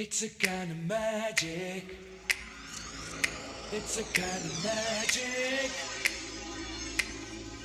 [0.00, 1.82] It's a kind of magic.
[3.72, 5.70] It's a kind of magic.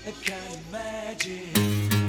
[0.08, 2.03] A kind of magic.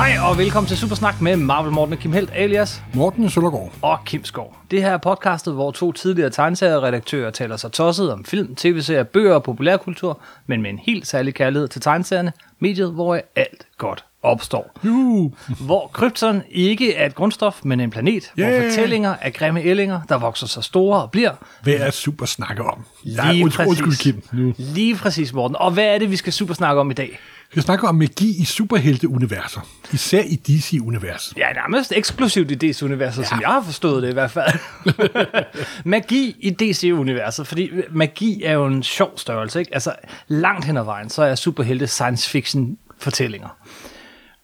[0.00, 3.72] Hej og velkommen til Supersnak med Marvel Morten og Kim Helt alias Morten Søndergaard.
[3.82, 4.56] og Kim Skov.
[4.70, 9.34] Det her er podcastet, hvor to tidligere tegneserieredaktører taler sig tosset om film, tv-serier, bøger
[9.34, 14.78] og populærkultur, men med en helt særlig kærlighed til tegneserierne, mediet, hvor alt godt opstår.
[14.84, 15.32] Juhu.
[15.60, 18.58] Hvor krypton ikke er et grundstof, men en planet, yeah.
[18.58, 21.32] hvor fortællinger er grimme ællinger, der vokser sig store og bliver
[21.62, 22.84] Hvad er super snakke om?
[23.04, 24.22] Lige undskyld, undskyld, Kim.
[24.32, 24.54] Nu.
[24.56, 25.56] Lige præcis, Morten.
[25.56, 27.18] Og hvad er det, vi skal super snakke om i dag?
[27.50, 29.60] Skal snakke om magi i superhelte-universer.
[29.92, 31.36] Især i DC-universet.
[31.36, 33.28] Ja, nærmest eksklusivt i DC-universet, ja.
[33.28, 34.58] som jeg har forstået det i hvert fald.
[35.84, 39.74] magi i DC-universet, fordi magi er jo en sjov størrelse, ikke?
[39.74, 39.94] Altså,
[40.28, 43.48] langt hen ad vejen, så er superhelte science fiction fortællinger.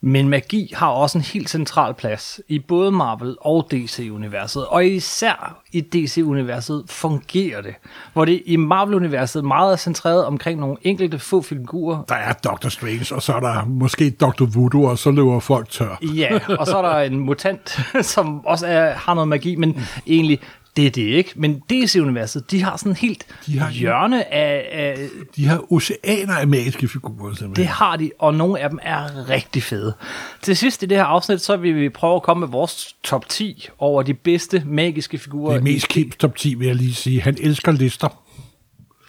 [0.06, 5.62] Men magi har også en helt central plads i både Marvel og DC-universet, og især
[5.72, 7.74] i DC-universet fungerer det,
[8.12, 12.68] hvor det i Marvel-universet meget er centreret omkring nogle enkelte få figurer, Der er Doctor
[12.68, 14.44] Strange, og så er der måske Dr.
[14.54, 15.98] Voodoo, og så løber folk tør.
[16.02, 17.80] Ja, og så er der en mutant,
[18.14, 20.40] som også er, har noget magi, men egentlig,
[20.76, 21.32] det er det ikke.
[21.36, 25.08] Men DC-universet, de har sådan helt De har- hjørne af, af...
[25.36, 27.54] De har oceaner af magiske figurer, simpelthen.
[27.56, 29.94] Det har de, og nogle af dem er rigtig fede.
[30.42, 33.28] Til sidst i det her afsnit, så vil vi prøve at komme med vores top
[33.28, 35.50] 10 over de bedste magiske figurer.
[35.52, 37.20] det er mest Kims top 10, vil jeg lige sige.
[37.22, 38.22] Han elsker lister.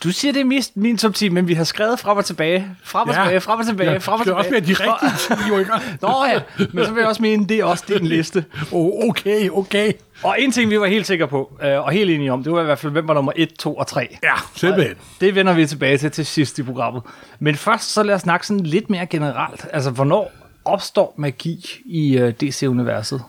[0.03, 2.67] Du siger, det er mest min top 10, men vi har skrevet frem og tilbage,
[2.83, 3.21] frem og Ja.
[3.21, 4.93] tilbage, frem og tilbage, Ja, frem og det skal tilbage.
[4.93, 5.71] også være de rigtige 10, jo ikke?
[6.01, 6.39] Nå ja,
[6.73, 8.45] men så vil jeg også mene, det er også din liste.
[8.71, 9.91] Oh, okay, okay.
[10.23, 12.61] Og en ting, vi var helt sikre på, øh, og helt enige om, det var
[12.61, 14.17] i hvert fald, hvem var nummer 1, 2 og 3.
[14.23, 14.95] Ja, simpelthen.
[15.21, 17.01] Det vender vi tilbage til til sidst i programmet.
[17.39, 19.65] Men først så lad os snakke sådan lidt mere generelt.
[19.73, 20.31] Altså, hvornår
[20.65, 23.21] opstår magi i uh, DC-universet?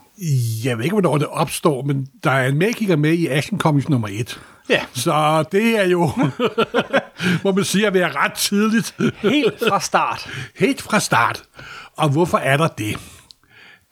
[0.65, 3.89] Jeg ved ikke, hvornår det opstår, men der er en magiker med i Action Comics
[3.89, 4.41] nummer 1.
[4.71, 4.81] Ja.
[4.95, 6.11] Så det er jo,
[7.45, 8.95] må man sige, at være ret tidligt.
[9.23, 10.31] Helt fra start.
[10.57, 11.43] Helt fra start.
[11.97, 12.97] Og hvorfor er der det?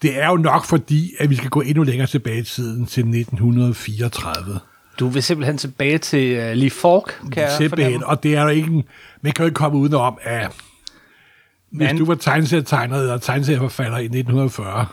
[0.02, 3.00] Det er jo nok fordi, at vi skal gå endnu længere tilbage i tiden til
[3.00, 4.60] 1934.
[4.98, 8.06] Du vil simpelthen tilbage til uh, Lee Falk, kan jeg Simpelthen, fornemme.
[8.06, 8.84] og det er jo ikke, en-
[9.22, 10.50] man kan jo ikke komme udenom, at
[11.70, 14.86] hvis Men- du var tegneserietegner eller tegneserieforfatter i 1940,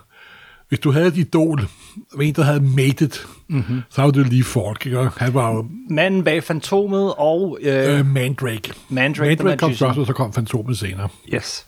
[0.69, 1.67] hvis du havde et idol,
[2.13, 3.81] og en, der havde made it, mm-hmm.
[3.89, 5.09] så var det lige folk, ikke?
[5.17, 8.73] Han var jo Manden bag Fantomet og uh, øh, Mandrake.
[8.89, 9.87] Mandrake the Mandrake kom Magician.
[9.89, 11.07] først, og så kom Fantomet senere.
[11.33, 11.65] Yes.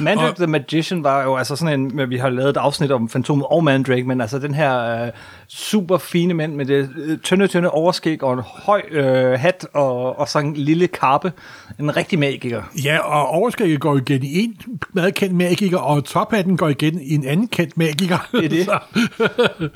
[0.00, 3.08] Mandrake Og- the Magician var jo altså sådan en, vi har lavet et afsnit om
[3.08, 5.08] Fantomet og Mandrake, men altså den her uh,
[5.48, 9.00] super fine mand med det øh, tynde, tynde overskæg og en høj uh,
[9.40, 11.32] hat og, og så en lille kappe.
[11.80, 12.62] En rigtig magiker.
[12.84, 14.56] Ja, og overskægget går igen i en
[14.92, 18.28] meget kendt magiker, og tophatten går igen i en anden kendt magiker.
[18.32, 18.64] Det er det.
[18.68, 19.68] Så-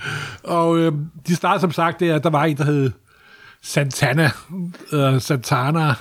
[0.45, 0.93] og øh,
[1.27, 2.91] de startede som sagt, det er, at der var en, der hed
[3.63, 4.31] Santana,
[4.93, 5.95] øh, Santana,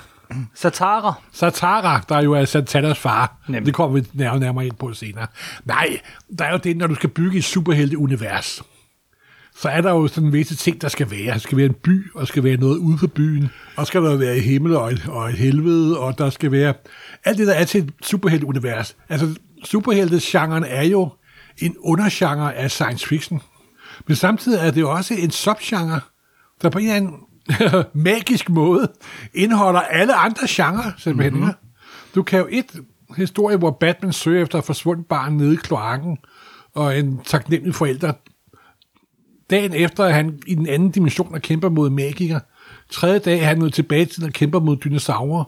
[0.54, 1.14] Satara.
[1.32, 3.36] Satara, der jo er Santanas far.
[3.48, 3.66] Nemlig.
[3.66, 5.26] Det kommer vi nærmere, nærmere ind på senere.
[5.64, 6.00] Nej,
[6.38, 8.62] der er jo det, når du skal bygge et superhelte-univers,
[9.56, 11.32] så er der jo sådan visse ting, der skal være.
[11.32, 14.02] Der skal være en by, og der skal være noget ude for byen, og skal
[14.02, 16.74] der være et himmel og et, og et helvede, og der skal være
[17.24, 18.96] alt det, der er til et superhelte-univers.
[19.08, 19.34] Altså,
[19.64, 21.12] superhelte-genren er jo
[21.58, 23.42] en undergenre af science fiction,
[24.06, 26.00] men samtidig er det jo også en subgenre,
[26.62, 27.14] der på en eller anden
[28.04, 28.92] magisk måde
[29.34, 31.34] indeholder alle andre genrer, simpelthen.
[31.34, 31.54] Mm-hmm.
[32.14, 32.80] Du kan jo et
[33.16, 36.18] historie, hvor Batman søger efter et forsvundet barn nede i kloakken,
[36.74, 38.12] og en taknemmelig forælder.
[39.50, 42.40] Dagen efter er han i den anden dimension og kæmper mod magikere.
[42.90, 45.44] Tredje dag er han nået tilbage til og kæmper mod dinosaurer.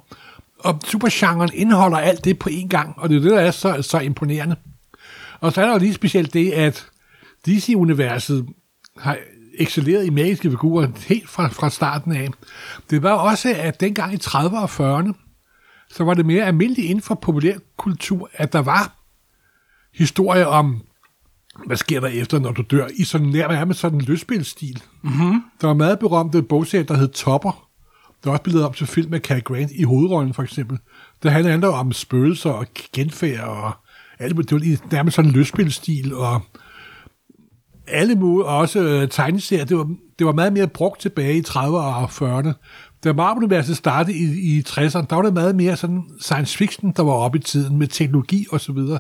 [0.59, 3.83] Og supergenren indeholder alt det på én gang, og det er det, der er så,
[3.83, 4.57] så imponerende.
[5.41, 6.87] Og så er der jo lige specielt det, at
[7.47, 8.47] DC-universet
[8.99, 9.19] har
[9.59, 12.29] excelleret i magiske figurer helt fra, fra starten af.
[12.91, 15.13] Det var også, at dengang i 30'erne og 40'erne,
[15.91, 18.97] så var det mere almindeligt inden for populærkultur, at der var
[19.95, 20.83] historier om,
[21.67, 24.83] hvad sker der efter, når du dør, i sådan nærmest sådan en løsspilstil.
[25.03, 25.43] Mm-hmm.
[25.61, 27.69] Der var meget berømte bogserie, der hed Topper.
[28.25, 30.79] Der er også blevet op til film med Cary Grant i hovedrollen, for eksempel.
[31.23, 33.73] Det handler om spøgelser og genfærd og
[34.19, 34.51] alt muligt.
[34.51, 36.43] Det var i nærmest sådan en løsspilstil, og
[37.87, 39.89] alle mulige, og også øh, tegneserier, det var,
[40.19, 42.53] det var meget mere brugt tilbage i 30'erne og 40'erne.
[43.05, 47.03] Da Marvel-universet startede i, i 60'erne, der var det meget mere sådan science fiction, der
[47.03, 48.99] var oppe i tiden med teknologi og så videre.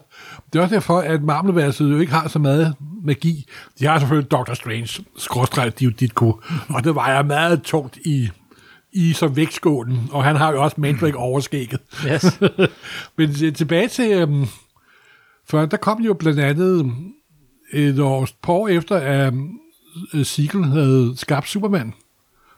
[0.53, 3.47] Det er også derfor, at Marvel-universet jo ikke har så meget magi.
[3.79, 6.35] De har selvfølgelig Doctor Strange, skråstrej, de dit kunne,
[6.69, 8.29] og det vejer meget tungt i,
[8.93, 11.81] i som vægtskålen, og han har jo også Mandrake overskægget.
[12.07, 12.41] Yes.
[13.19, 14.47] Men øh, tilbage til, øhm,
[15.49, 16.93] for der kom jo blandt andet
[17.75, 19.35] et år, par år efter, at
[20.15, 21.95] øh, Siegel havde skabt Superman.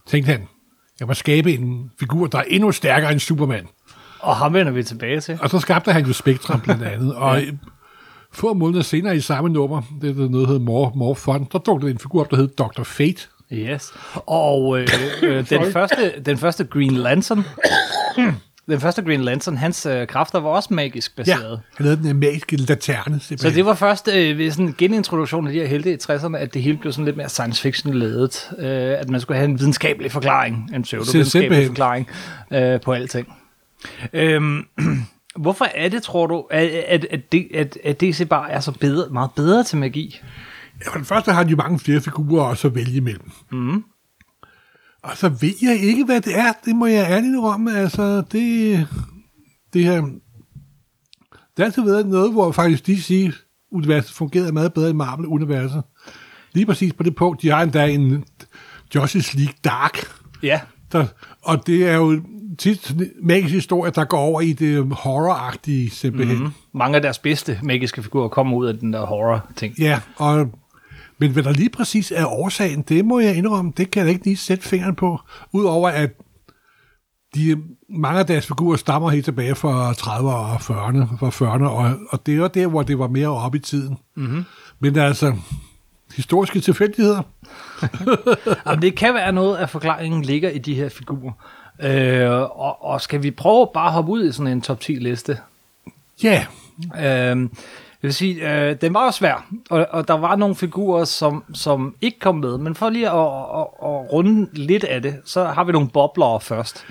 [0.07, 0.49] Tænkte han,
[1.01, 3.67] jeg må skabe en figur, der er endnu stærkere end Superman.
[4.21, 5.39] Og ham vender vi tilbage til.
[5.43, 7.51] Og så skabte han jo Spectrum blandt andet, og ja.
[8.33, 11.59] få måneder senere i samme nummer, det er noget, der hedder More, More Fun, der
[11.59, 12.83] dukkede en figur op, der hed Dr.
[12.83, 13.23] Fate.
[13.53, 13.93] Yes.
[14.27, 14.89] Og øh,
[15.23, 17.45] øh, den, første, den første Green Lantern,
[18.69, 21.61] den første Green Lantern, hans øh, kræfter var også magisk Ja, baseret.
[21.77, 23.21] han havde den magiske laterne.
[23.21, 26.37] Så det var først øh, ved sådan en genintroduktion af de her helte i 60'erne,
[26.37, 28.51] at det hele blev sådan lidt mere science fiction ledet.
[28.59, 28.67] Øh,
[29.01, 32.09] at man skulle have en videnskabelig forklaring, en pseudo-videnskabelig forklaring
[32.53, 33.33] øh, på alting.
[34.13, 34.63] Øhm,
[35.37, 38.73] hvorfor er det, tror du, at, at, at, det- at, at DC bare er så
[38.73, 40.21] bedre, meget bedre til magi?
[40.85, 43.31] Ja, for det første har de jo mange flere figurer også at vælge imellem.
[43.53, 43.85] Mm.
[45.07, 46.53] Og så ved jeg ikke, hvad det er.
[46.65, 47.69] Det må jeg ærligt om.
[47.69, 48.87] Altså, det,
[49.73, 50.01] det her...
[50.01, 55.83] Det har altid været noget, hvor faktisk DC-universet fungerede meget bedre end Marvel-universet.
[56.53, 58.25] Lige præcis på det punkt, de har endda en
[58.95, 59.99] Justice League Dark.
[60.43, 60.61] Ja,
[60.93, 61.07] Der,
[61.43, 62.23] og det er jo
[62.59, 66.39] tit sådan en magisk historie, der går over i det horror-agtige simpelthen.
[66.39, 66.51] Mm.
[66.75, 69.79] mange af deres bedste magiske figurer kommer ud af den der horror-ting.
[69.79, 70.51] Ja, og,
[71.19, 74.25] men hvad der lige præcis er årsagen, det må jeg indrømme, det kan jeg ikke
[74.25, 75.21] lige sætte fingeren på.
[75.53, 76.11] Udover at
[77.35, 81.91] de, mange af deres figurer stammer helt tilbage fra 30'erne og 40'erne, fra 40'erne og,
[82.11, 83.99] og det var der, hvor det var mere oppe i tiden.
[84.17, 84.45] Mm-hmm.
[84.81, 85.37] Men altså,
[86.17, 87.23] historiske tilfældigheder,
[88.67, 91.33] Jamen, det kan være noget af forklaringen ligger i de her figurer.
[91.83, 94.93] Øh, og, og skal vi prøve bare at hoppe ud i sådan en top 10
[94.93, 95.39] liste?
[96.23, 96.47] ja,
[97.01, 97.49] Øh,
[98.03, 101.45] jeg vil sige, øh, den var jo svær, og, og der var nogle figurer, som,
[101.55, 105.45] som ikke kom med, men for lige at, at, at runde lidt af det, så
[105.45, 106.87] har vi nogle boblere først.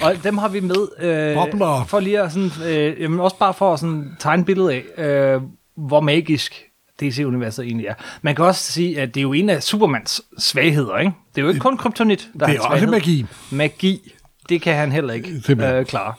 [0.00, 1.86] Og dem har vi med, øh, Boblere.
[1.86, 5.42] for lige at sådan, øh, jamen også bare for at sådan tegne billede af, øh,
[5.76, 6.64] hvor magisk
[7.00, 7.94] DC-universet egentlig er.
[8.22, 11.12] Man kan også sige, at det er jo en af Supermans svagheder, ikke?
[11.34, 13.26] Det er jo ikke kun kryptonit, der det er hans også magi.
[13.50, 14.12] Magi,
[14.48, 16.14] det kan han heller ikke øh, klare.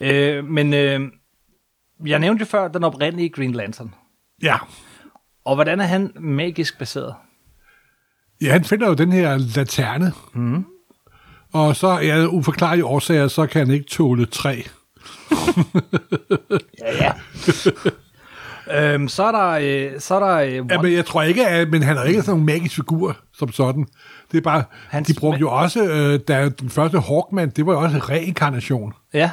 [0.00, 1.00] Øh, men øh,
[2.06, 3.94] jeg nævnte jo før den oprindelige Green Lantern.
[4.42, 4.56] Ja.
[5.44, 7.14] Og hvordan er han magisk baseret?
[8.42, 10.12] Ja, han finder jo den her laterne.
[10.34, 10.64] Mm.
[11.52, 14.62] Og så er ja, uforklarlige årsager, så kan han ikke tåle træ.
[16.78, 17.12] Ja,
[18.68, 18.94] ja.
[18.94, 19.48] øhm, så er der...
[19.92, 22.22] Øh, så er der øh, Ja, men jeg tror ikke, at men han er ikke
[22.22, 23.86] sådan en magisk figur som sådan.
[24.32, 27.72] Det er bare, Hans, de brugte jo også, øh, da den første Hawkman, det var
[27.72, 29.30] jo også reinkarnation, ja,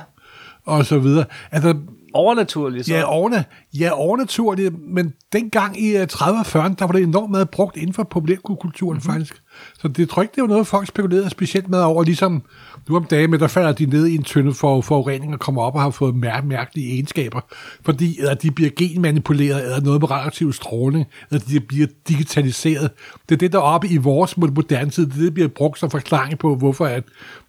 [0.65, 1.25] og så videre.
[1.51, 1.75] Altså,
[2.13, 2.85] overnaturligt.
[2.85, 2.94] Så.
[2.94, 3.44] ja, overna,
[3.79, 7.77] ja, overnaturligt, men dengang i øh, 30'erne og 40'erne, der var det enormt meget brugt
[7.77, 9.13] inden for populærkulturen mm-hmm.
[9.13, 9.44] faktisk.
[9.81, 12.44] Så det tror ikke, det var noget, folk spekulerede specielt med over, ligesom
[12.89, 15.61] nu om dagen, men der falder de ned i en tynde for forurening og kommer
[15.61, 17.41] op og har fået mær- mærkelige egenskaber,
[17.85, 22.89] fordi eller de bliver genmanipuleret, eller noget med radioaktiv stråling, eller de bliver digitaliseret.
[23.29, 25.50] Det er det, der er oppe i vores moderne tid, det, er det der bliver
[25.50, 27.03] brugt som forklaring på, hvorfor at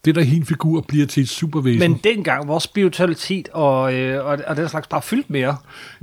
[0.04, 1.90] det der hin figur bliver til et supervæsen.
[1.90, 5.56] Men dengang, hvor spiritualitet og, øh, og, og den slags bare fyldt mere,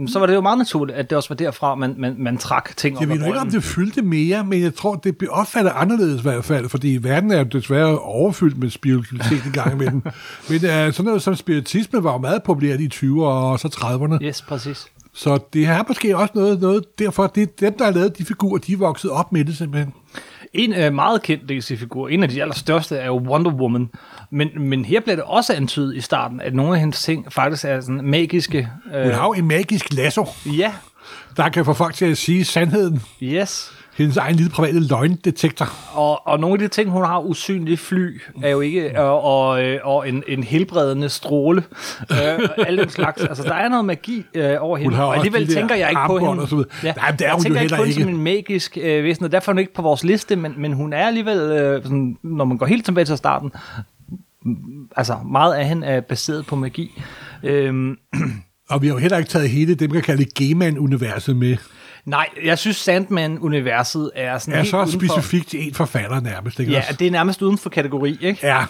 [0.08, 2.78] så var det jo meget naturligt, at det også var derfra, man, man, man trak
[2.78, 6.20] ting Jeg ved ikke, om det fyldte mere, men jeg tror, det bliver opfattet anderledes
[6.22, 10.02] i hvert fald, fordi verden er jo desværre overfyldt med spiritualitet i gang imellem.
[10.50, 14.24] men uh, sådan noget som spiritisme var jo meget populært i 20'erne og så 30'erne.
[14.26, 14.86] Yes, præcis.
[15.14, 18.26] Så det er måske også noget, noget derfor, det er dem, der har lavet de
[18.26, 19.94] figurer, de er vokset op med det simpelthen.
[20.54, 23.90] En øh, meget kendt DC-figur, en af de allerstørste, er jo Wonder Woman.
[24.32, 27.66] Men, men her bliver det også antydet i starten, at nogle af hendes ting faktisk
[27.66, 28.70] er sådan magiske.
[28.86, 30.74] Hun Øh, har jo en magisk lasso, ja,
[31.38, 33.02] der kan få folk til at sige sandheden.
[33.24, 33.74] yes.
[33.98, 35.70] Hendes egen lille private løgndetektor.
[35.94, 39.64] Og, og nogle af de ting, hun har, usynlige fly, er jo ikke, og, og,
[39.64, 41.64] øh, og en, en helbredende stråle,
[42.12, 43.24] øh, alle den slags.
[43.24, 46.20] Altså, der er noget magi øh, over hende, og alligevel de tænker jeg ikke på
[46.20, 46.42] hende.
[46.42, 46.70] og så videre.
[46.84, 48.02] Nej, det er jeg hun jo tænker ikke heller kun ikke.
[48.02, 50.74] som en magisk øh, væsen, og derfor er hun ikke på vores liste, men, men
[50.74, 53.52] hun er alligevel, øh, sådan, når man går helt tilbage til starten,
[54.46, 54.56] mm,
[54.96, 57.02] altså meget af hende er baseret på magi.
[57.44, 57.98] Øhm,
[58.70, 61.58] Og vi har jo heller ikke taget hele det, man kan kalde G-Man-universet med.
[62.08, 66.60] Nej, jeg synes Sandman-universet er sådan Er helt så uden for- specifikt en forfatter nærmest,
[66.60, 66.94] ikke Ja, også?
[67.00, 68.40] det er nærmest uden for kategori, ikke?
[68.48, 68.66] Ja,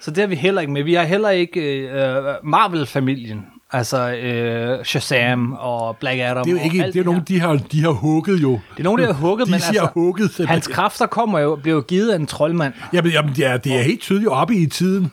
[0.00, 0.82] Så det er vi heller ikke med.
[0.82, 3.46] Vi har heller ikke øh, Marvel-familien.
[3.72, 6.44] Altså øh, Shazam og Black Adam.
[6.44, 7.20] det er jo ikke, det er her.
[7.20, 8.52] de har, de har hugget jo.
[8.52, 10.30] Det er nogen, der har hugget, de men altså, hugget.
[10.30, 10.48] simpelthen.
[10.48, 12.72] hans kræfter kommer jo, bliver jo givet af en troldmand.
[12.92, 15.10] Jamen, jamen det, er, det er helt tydeligt oppe i tiden.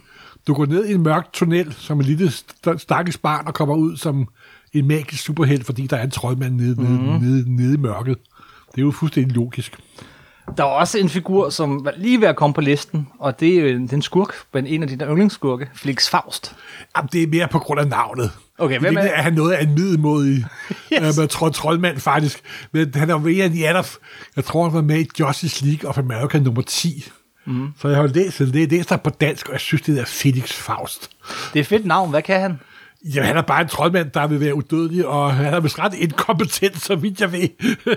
[0.48, 3.76] Du går ned i en mørk tunnel som en lille st- stakkels barn og kommer
[3.76, 4.28] ud som
[4.74, 6.92] en magisk superhelt, fordi der er en troldmand nede, Mhm.
[6.92, 6.98] mm.
[7.00, 8.18] nede, nede, nede i mørket.
[8.76, 9.78] Det er jo fuldstændig logisk.
[10.58, 13.56] Der er også en figur, som var lige ved at komme på listen, og det
[13.58, 16.56] er jo en, den skurk, men en af dine yndlingsskurke, Felix Faust.
[16.98, 18.32] Jamen, det er mere på grund af navnet.
[18.58, 20.46] Okay, hvem er- er han noget af en middelmodig
[21.04, 21.18] Yes.
[21.18, 22.42] øh, tro, troldmand, faktisk.
[22.72, 23.84] Men han er jo en af de andre,
[24.36, 27.06] jeg tror, han var med i Justice League of America nummer 10.
[27.46, 27.68] Mm.
[27.82, 30.54] Så jeg har læst det, læst det på dansk, og jeg synes, det er Felix
[30.54, 31.10] Faust.
[31.54, 32.60] Det er et fedt navn, hvad kan han?
[33.06, 35.94] Jamen, han er bare en troldmand, der vil være udødelig, og han er vist ret
[35.94, 37.48] inkompetent, så vidt jeg ved.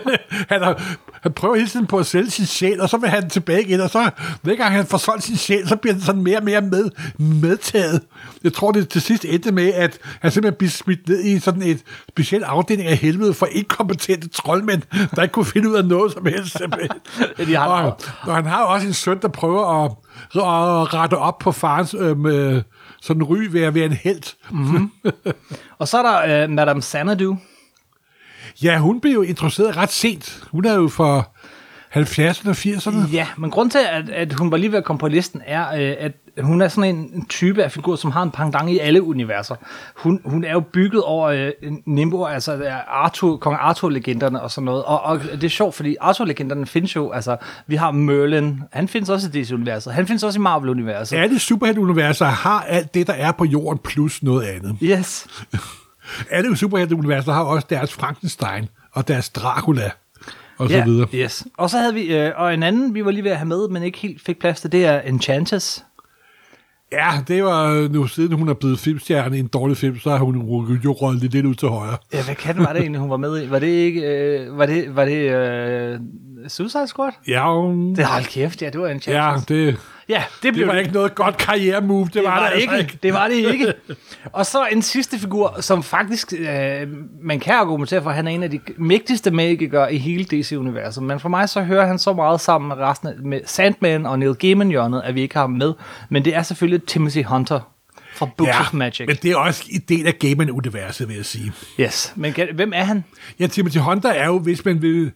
[0.52, 0.75] han, er,
[1.23, 3.80] han prøver hele tiden på at sælge sin sjæl, og så vil han tilbage igen,
[3.80, 4.11] og så
[4.42, 6.90] hver gang han får solgt sin sjæl, så bliver den sådan mere og mere med,
[7.18, 8.00] medtaget.
[8.44, 11.62] Jeg tror, det til sidst endte med, at han simpelthen bliver smidt ned i sådan
[11.62, 14.82] et specielt afdeling af helvede for inkompetente troldmænd,
[15.16, 16.58] der ikke kunne finde ud af noget som helst.
[17.46, 19.90] De har- og, og han har også en søn, der prøver at,
[20.34, 22.62] at rette op på farens øhm, øh,
[23.04, 24.23] sådan ry ved at være en held.
[25.78, 27.37] Og så er der øh, Madame Xanadu.
[28.62, 30.44] Ja, hun blev jo introduceret ret sent.
[30.50, 31.33] Hun er jo for
[31.96, 33.12] 70'erne og 80'erne.
[33.12, 35.72] Ja, men grund til, at, at hun var lige ved at komme på listen, er,
[35.72, 36.12] øh, at
[36.44, 39.54] hun er sådan en, type af figur, som har en pendant i alle universer.
[39.96, 41.50] Hun, hun er jo bygget over øh,
[41.86, 44.84] Nimbo, altså øh, Arthur, kong Arthur-legenderne og sådan noget.
[44.84, 47.36] Og, og det er sjovt, fordi Arthur-legenderne findes jo, altså
[47.66, 51.16] vi har Merlin, han findes også i DC-universet, han findes også i Marvel-universet.
[51.16, 54.76] Alle superhelteuniverser har alt det, der er på jorden, plus noget andet.
[54.82, 55.26] Yes.
[56.30, 59.90] Alle superhelteuniverser har også deres Frankenstein og deres Dracula
[60.58, 61.06] og så Ja, videre.
[61.14, 61.44] yes.
[61.58, 63.68] Og så havde vi, øh, og en anden, vi var lige ved at have med,
[63.68, 65.84] men ikke helt fik plads til, det er Enchantress.
[66.92, 70.18] Ja, det var nu siden hun er blevet filmstjerne i en dårlig film, så har
[70.18, 70.34] hun
[70.84, 71.96] jo røget lidt, lidt ud til højre.
[72.12, 73.50] Ja, hvad kan var det egentlig, hun var med i?
[73.50, 75.99] Var det ikke, øh, var det, var det øh,
[76.49, 77.12] Suicide Squad?
[77.28, 79.76] Ja, hun, Det hold kæft, ja, det var en ja det,
[80.08, 82.04] ja det blev det var ikke noget godt karriere-move.
[82.04, 82.99] Det, det var, det det altså ikke.
[83.02, 83.73] Det var det ikke.
[84.32, 86.88] Og så en sidste figur, som faktisk, øh,
[87.23, 91.02] man kan argumentere for, at han er en af de mægtigste magikere i hele DC-universet.
[91.02, 94.18] Men for mig så hører han så meget sammen med resten af, med Sandman og
[94.18, 95.73] Neil Gaiman-hjørnet, at vi ikke har ham med.
[96.08, 97.61] Men det er selvfølgelig Timothy Hunter
[98.14, 99.06] fra Books Ja, of Magic.
[99.06, 101.52] men det er også en del af Gaiman-universet, vil jeg sige.
[101.80, 103.04] Yes, men hvem er han?
[103.40, 105.12] Ja, Timothy Hunter er jo, hvis man vil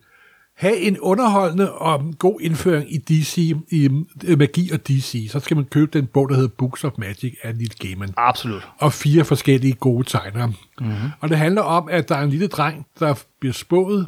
[0.59, 3.39] have en underholdende og god indføring i DC,
[3.71, 3.91] i
[4.25, 7.35] øh, magi og DC, så skal man købe den bog, der hedder Books of Magic
[7.43, 8.15] af Neil Gaiman.
[8.17, 8.69] Absolut.
[8.79, 10.47] Og fire forskellige gode tegnere.
[10.81, 10.95] Mm-hmm.
[11.21, 14.07] Og det handler om, at der er en lille dreng, der bliver spået,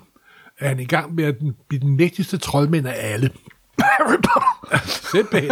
[0.58, 1.34] at han er i gang med at
[1.68, 3.30] blive den mægtigste troldmænd af alle.
[3.80, 4.86] Harry Potter.
[5.12, 5.50] Simpelthen.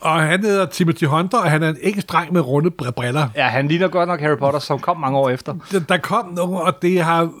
[0.00, 3.28] og han hedder Timothy Hunter, og han er en engelsk dreng med runde br- briller.
[3.36, 5.54] Ja, han ligner godt nok Harry Potter, som kom mange år efter.
[5.72, 7.32] der, der kom nogen, og det har...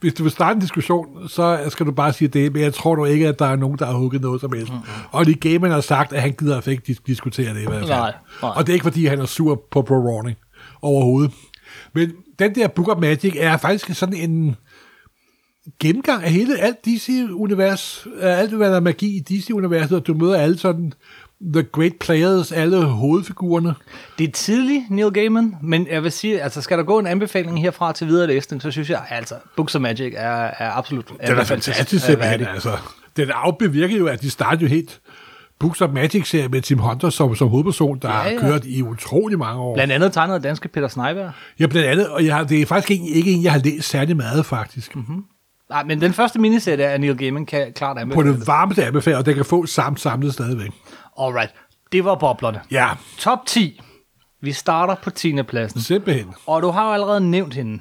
[0.00, 2.96] Hvis du vil starte en diskussion, så skal du bare sige det, men jeg tror
[2.96, 4.72] nu ikke, at der er nogen, der har hugget noget som helst.
[4.72, 4.84] Mm-hmm.
[5.10, 7.78] Og de Gaiman har sagt, at han gider altså ikke dis- diskutere det i hvert
[7.78, 7.88] fald.
[7.88, 8.50] Nej, nej.
[8.56, 10.36] Og det er ikke, fordi han er sur på Bro Rawning
[10.82, 11.32] overhovedet.
[11.94, 14.56] Men den der Book of Magic er faktisk sådan en
[15.80, 20.36] gennemgang af hele alt DC-univers, alt hvad der er magi i DC-universet, og du møder
[20.36, 20.92] alle sådan
[21.54, 23.74] the great players, alle hovedfigurerne.
[24.18, 27.62] Det er tidlig Neil Gaiman, men jeg vil sige, altså skal der gå en anbefaling
[27.62, 31.38] herfra til videre læsning, så synes jeg, altså Books of Magic er, er absolut Den
[31.38, 32.76] er fantastisk simpelthen, altså.
[33.16, 35.00] Den afbevirker jo, at de startede jo helt
[35.58, 38.82] Books of Magic-serie med Tim Hunter som, som hovedperson, der Ja, ja, har kørt i
[38.82, 39.74] utrolig mange år.
[39.74, 41.32] Blandt andet tegnet af danske Peter Sneiberg.
[41.60, 43.88] Ja, blandt andet, og jeg har, det er faktisk ikke, ikke en, jeg har læst
[43.88, 44.96] særlig meget, faktisk.
[44.96, 45.24] Mm-hmm.
[45.70, 48.32] Nej, men den første miniserie af Neil Gaiman kan klart På anbefale.
[48.32, 50.70] det varmeste anbefaler, og den kan få samt samlet stadigvæk.
[51.20, 51.50] Alright,
[51.92, 52.60] det var boblerne.
[52.70, 53.80] Ja, Top 10.
[54.42, 55.42] Vi starter på 10.
[55.42, 55.80] pladsen.
[55.80, 56.34] simpelthen.
[56.46, 57.78] Og du har jo allerede nævnt hende,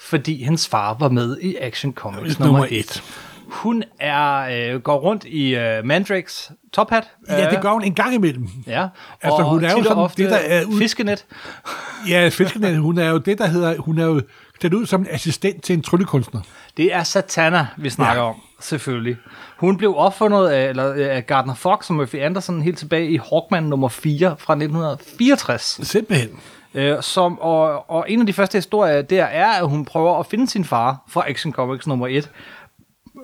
[0.00, 3.02] fordi hendes far var med i Action Comics nummer 1.
[3.48, 4.36] Hun er,
[4.74, 7.04] øh, går rundt i øh, Mandrakes tophat.
[7.28, 8.48] Ja, det gør hun en gang imellem.
[8.66, 8.86] Ja,
[9.22, 11.24] Altså, hun er jo og sådan ofte det, der er ud- Fiskenet.
[12.08, 14.22] Ja, Fiskenet, hun er jo det, der hedder, hun er jo
[14.60, 16.40] klædt ud som en assistent til en tryllekunstner.
[16.76, 18.28] Det er Satana, vi snakker ja.
[18.28, 19.16] om, selvfølgelig.
[19.56, 23.62] Hun blev opfundet af, eller, af Gardner Fox og Murphy Anderson helt tilbage i Hawkman
[23.62, 25.80] nummer 4 fra 1964.
[25.82, 26.40] Simpelthen.
[26.74, 30.26] Øh, som, og, og en af de første historier der er, at hun prøver at
[30.26, 32.30] finde sin far fra Action Comics nummer 1.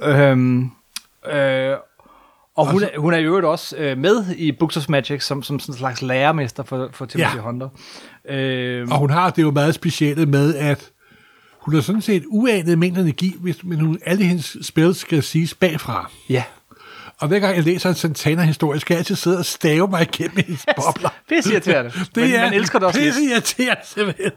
[0.04, 0.70] Øhm,
[1.32, 1.76] øh,
[2.56, 5.42] og hun, er, hun er i øvrigt også øh, med i Books of Magic som,
[5.42, 7.40] som sådan en slags lærermester for, for Timothy Ja.
[7.40, 7.68] Hunter.
[8.28, 10.90] Øh, Og hun har det jo meget specielle med, at
[11.60, 15.54] hun har sådan set uanet mængder energi, hvis, men hun, alle hendes spil skal siges
[15.54, 16.10] bagfra.
[16.28, 16.44] ja.
[17.20, 20.36] Og hver gang jeg læser en Santana-historie, skal jeg altid sidde og stave mig igennem
[20.36, 21.08] hendes bobler.
[21.28, 21.90] Pisse irriterende.
[22.14, 24.30] Det men er man elsker det også pisse irriterende, simpelthen.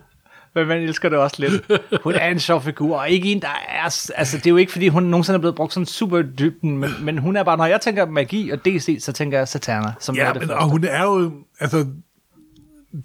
[0.55, 1.81] Men man elsker det også lidt.
[2.03, 3.83] Hun er en sjov figur, og ikke en, der er...
[4.15, 6.89] Altså, det er jo ikke, fordi hun nogensinde er blevet brugt sådan super dybden, men,
[7.01, 7.57] men hun er bare...
[7.57, 10.47] Når jeg tænker magi og DC, så tænker jeg Satana, som er Ja, det men,
[10.49, 10.59] første.
[10.59, 11.85] og hun er jo, altså,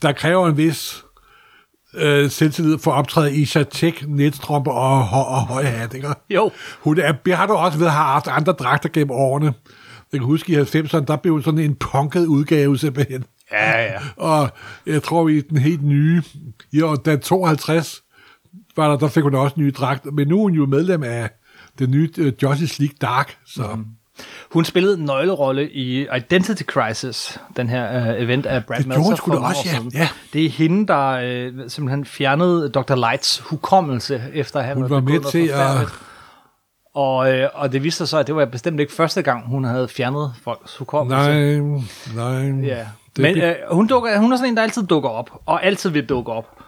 [0.03, 1.03] der kræver en vis
[1.95, 6.09] øh, selvtillid for at optræde i chatek, netstrømper og, og, og høje hat, ikke?
[6.31, 6.51] Jo.
[6.81, 9.55] Hun er, jeg har dog også ved at have haft andre dragter gennem årene,
[10.13, 13.25] Jeg kan huske, i 90'erne, der blev sådan en punket udgave simpelthen.
[13.53, 13.99] Ja, ja.
[14.17, 14.51] Og
[14.87, 16.23] jeg tror, i den helt nye,
[16.73, 18.03] i år, da 52,
[18.77, 20.07] var der, der fik hun også en ny dragt.
[20.13, 21.31] Men nu er hun jo medlem af
[21.79, 23.63] den nye uh, Justice League Dark, så...
[23.75, 23.87] Mm.
[24.51, 29.09] Hun spillede en nøglerolle i Identity Crisis, den her uh, event af Brad Det gjorde
[29.09, 29.99] Meltzer da nogle også, ja.
[29.99, 30.09] Ja.
[30.33, 32.95] Det er hende, der uh, simpelthen fjernede Dr.
[32.95, 35.89] Lights hukommelse, efter han Hun var med til at-.
[36.95, 39.65] Og, øh, og det viste sig så, at det var bestemt ikke første gang, hun
[39.65, 41.31] havde fjernet folks hukommelse.
[42.15, 42.67] Nej, nej.
[42.67, 42.87] Ja.
[43.17, 45.91] Det Men øh, hun, dukker, hun er sådan en, der altid dukker op, og altid
[45.91, 46.61] vil dukke op.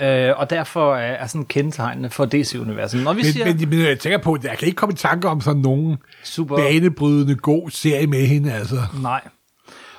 [0.00, 3.04] Øh, og derfor er, er sådan kendetegnende for DC-universet.
[3.04, 4.96] Når vi Men, siger men, men jeg tænker på, at jeg kan ikke komme i
[4.96, 6.56] tanke om sådan nogen super...
[6.56, 8.76] banebrydende god serie med hende, altså.
[9.02, 9.20] Nej.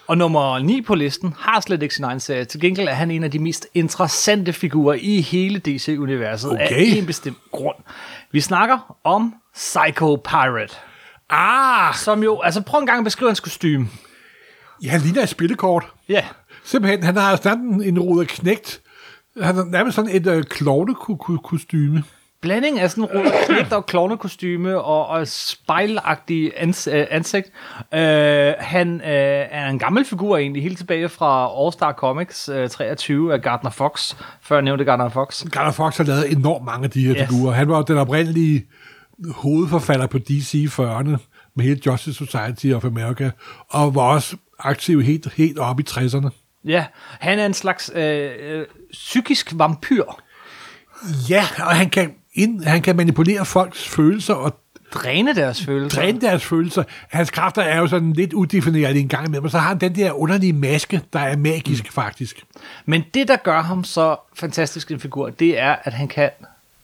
[0.07, 2.45] Og nummer 9 på listen har slet ikke sin egen serie.
[2.45, 6.97] Til gengæld er han en af de mest interessante figurer i hele DC-universet af Okay.
[6.97, 7.75] en bestemt grund.
[8.31, 10.75] Vi snakker om Psycho Pirate.
[11.29, 11.95] Ah!
[11.95, 13.87] Som jo, altså prøv en gang at beskrive hans kostume.
[14.83, 15.85] Ja, han ligner et spillekort.
[16.09, 16.23] Ja,
[16.63, 18.81] Simpelthen, han har sådan en, en knægt.
[19.41, 22.03] Han har nærmest sådan et øh, klovnekostyme.
[22.41, 27.47] blanding af sådan en rød knægt og klovnekostyme og, og spejlagtig ans, øh, ansigt.
[27.93, 29.07] Øh, han øh,
[29.51, 33.71] er en gammel figur egentlig, helt tilbage fra All Star Comics øh, 23 af Gardner
[33.71, 35.43] Fox, før jeg nævnte Gardner Fox.
[35.51, 37.29] Garner Fox har lavet enormt mange af de her Yes.
[37.29, 37.53] figurer.
[37.53, 38.65] Han var den oprindelige
[39.35, 41.17] hovedforfatter på DC i 40'erne
[41.55, 43.31] med hele Justice Society of America,
[43.69, 46.29] og var også aktiv helt, helt op i 60'erne.
[46.65, 46.85] Ja,
[47.19, 50.03] han er en slags øh, øh, psykisk vampyr.
[51.29, 54.59] Ja, og han kan, ind, han kan manipulere folks følelser og
[54.93, 56.01] Dræne deres følelser.
[56.01, 56.83] dræne deres følelser.
[57.09, 59.95] Hans kræfter er jo sådan lidt udefineret en gang imellem, og så har han den
[59.95, 61.91] der underlige maske, der er magisk mm.
[61.91, 62.43] faktisk.
[62.85, 66.29] Men det, der gør ham så fantastisk en figur, det er, at han kan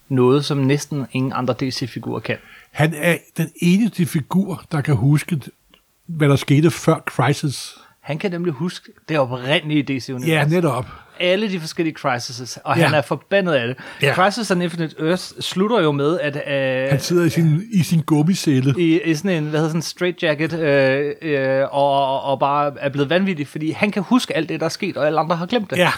[0.10, 2.38] noget, som næsten ingen andre DC-figurer kan.
[2.72, 5.42] Han er den eneste figur, der kan huske,
[6.10, 7.75] hvad der skete før Crisis.
[8.01, 10.28] Han kan nemlig huske det oprindelige DC-univers.
[10.28, 10.86] Ja, netop.
[11.20, 12.86] alle de forskellige crises, og Ja.
[12.86, 13.78] han er forbandet af det.
[14.01, 14.13] Ja.
[14.13, 18.02] Crisis on Infinite Earth slutter jo med, at øh, Han sidder i sin, i sin
[18.02, 18.74] gummicelle.
[18.78, 22.74] i, i sådan en, hvad hedder sådan en straight jacket, øh, øh, og, og bare
[22.80, 25.36] er blevet vanvittig, fordi han kan huske alt det, der er sket, og alle andre
[25.36, 25.78] har glemt det.
[25.78, 25.89] Ja,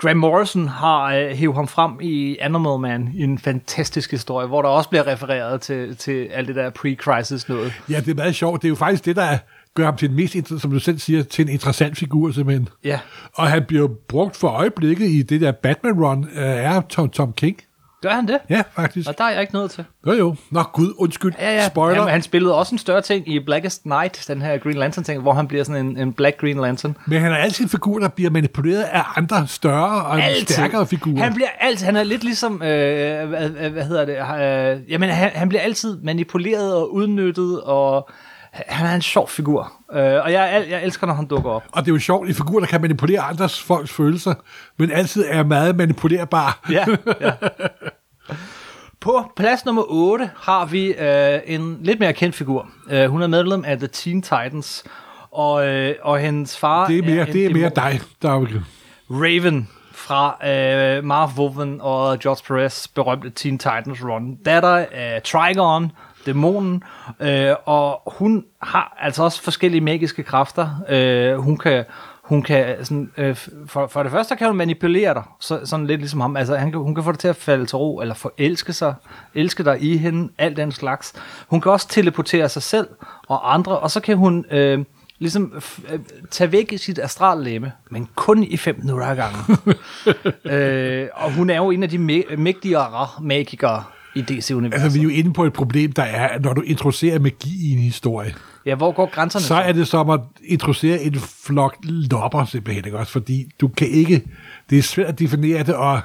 [0.00, 4.62] Graham Morrison har øh, hævet ham frem i Animal Man, i en fantastisk historie, hvor
[4.62, 7.72] der også bliver refereret til, til alt det der pre-crisis noget.
[7.90, 8.62] ja, det er meget sjovt.
[8.62, 9.38] Det er jo faktisk det, der
[9.74, 12.68] gør ham til en mest, som du selv siger, til en interessant figur simpelthen.
[12.84, 13.00] Ja,
[13.34, 17.56] Og han bliver brugt for øjeblikket i det der Batman-run øh, er Tom, Tom King.
[18.02, 18.38] Gør han det?
[18.50, 19.08] Ja, faktisk.
[19.08, 19.84] Og der er jeg ikke noget til.
[20.06, 20.34] Jo jo.
[20.50, 21.32] Nå gud, undskyld.
[21.38, 21.66] Ja, ja.
[21.68, 22.02] Spoiler.
[22.02, 25.22] Han, han spillede også en større ting i Blackest Night, den her Green Lantern ting,
[25.22, 26.96] hvor han bliver sådan en, en Black Green Lantern.
[27.06, 30.46] Men han er altid en figur, der bliver manipuleret af andre større og Altid.
[30.46, 31.22] stærkere figurer.
[31.22, 34.16] Han bliver altid, han er lidt ligesom, øh, hvad, hvad- hvad hedder det,
[34.76, 38.10] øh, jamen han, han bliver altid manipuleret og udnyttet, og
[38.52, 39.72] han er en sjov figur.
[39.92, 41.62] Øh, og jeg, jeg elsker, når han dukker op.
[41.72, 44.34] Og det er jo sjovt, en figur, der kan manipulere andres folks følelser,
[44.76, 46.60] men altid er meget manipulerbar.
[46.70, 46.84] Ja,
[47.20, 47.32] ja.
[49.00, 52.68] På plads nummer 8 har vi øh, en lidt mere kendt figur.
[52.90, 54.84] Øh, hun er medlem af The Teen Titans,
[55.32, 58.62] og, øh, og hendes far Det er mere, en det er mere dig, er
[59.10, 64.36] Raven fra øh, Marv Wolfman og George Perez berømte Teen Titans run.
[64.44, 65.92] Datter af Trigon,
[66.28, 66.82] dæmonen,
[67.20, 70.68] øh, og hun har altså også forskellige magiske kræfter.
[70.88, 71.84] Øh, hun kan
[72.28, 73.36] hun kan sådan, øh,
[73.66, 76.36] for, for det første kan hun manipulere dig, så, sådan lidt ligesom ham.
[76.36, 78.94] Altså, han kan, hun kan få dig til at falde til ro, eller forelske sig,
[79.34, 81.14] elske dig i hende, alt den slags.
[81.46, 82.88] Hun kan også teleportere sig selv
[83.28, 84.84] og andre, og så kan hun øh,
[85.18, 85.62] ligesom
[85.92, 85.98] øh,
[86.30, 89.58] tage væk i sit astrallæme, men kun i 5 minutter ad gangen.
[90.54, 93.84] øh, og hun er jo en af de mæ- mægtigere magikere
[94.18, 94.84] i DC-universet.
[94.84, 97.68] Altså, vi er jo inde på et problem, der er, at når du introducerer magi
[97.68, 98.34] i en historie,
[98.66, 99.42] Ja, hvor går grænserne?
[99.44, 101.14] så er det som at introducere en
[101.46, 103.12] flok lopper simpelthen, ikke også?
[103.12, 104.22] Fordi du kan ikke,
[104.70, 106.00] det er svært at definere det, og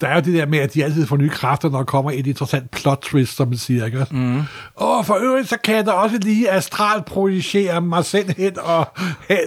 [0.00, 2.10] der er jo det der med, at de altid får nye kræfter, når der kommer
[2.10, 4.14] et interessant plot twist, som man siger, ikke også?
[4.14, 4.40] Mm.
[4.74, 8.86] Og for øvrigt, så kan jeg da også lige astral projicere mig selv hen og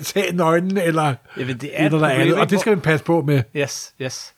[0.04, 3.22] tage nøglen, eller Jamen, det er et eller andet, og det skal man passe på
[3.22, 3.44] med.
[3.56, 4.34] Yes, yes.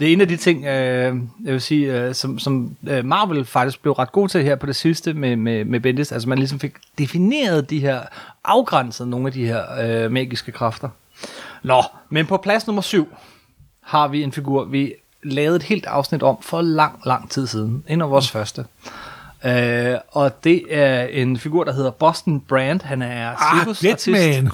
[0.00, 3.44] Det er en af de ting, øh, jeg vil sige, øh, som, som øh, Marvel
[3.44, 6.12] faktisk blev ret god til her på det sidste med, med, med Bendis.
[6.12, 8.00] Altså man ligesom fik defineret de her,
[8.44, 9.62] afgrænset nogle af de her
[10.04, 10.88] øh, magiske kræfter.
[11.62, 13.08] Nå, men på plads nummer syv
[13.82, 17.84] har vi en figur, vi lavede et helt afsnit om for lang, lang tid siden.
[17.88, 18.64] En af vores første.
[19.44, 22.80] Øh, og det er en figur, der hedder Boston Brand.
[22.82, 24.06] Han er Ah, cirkusartist.
[24.06, 24.50] Deadman.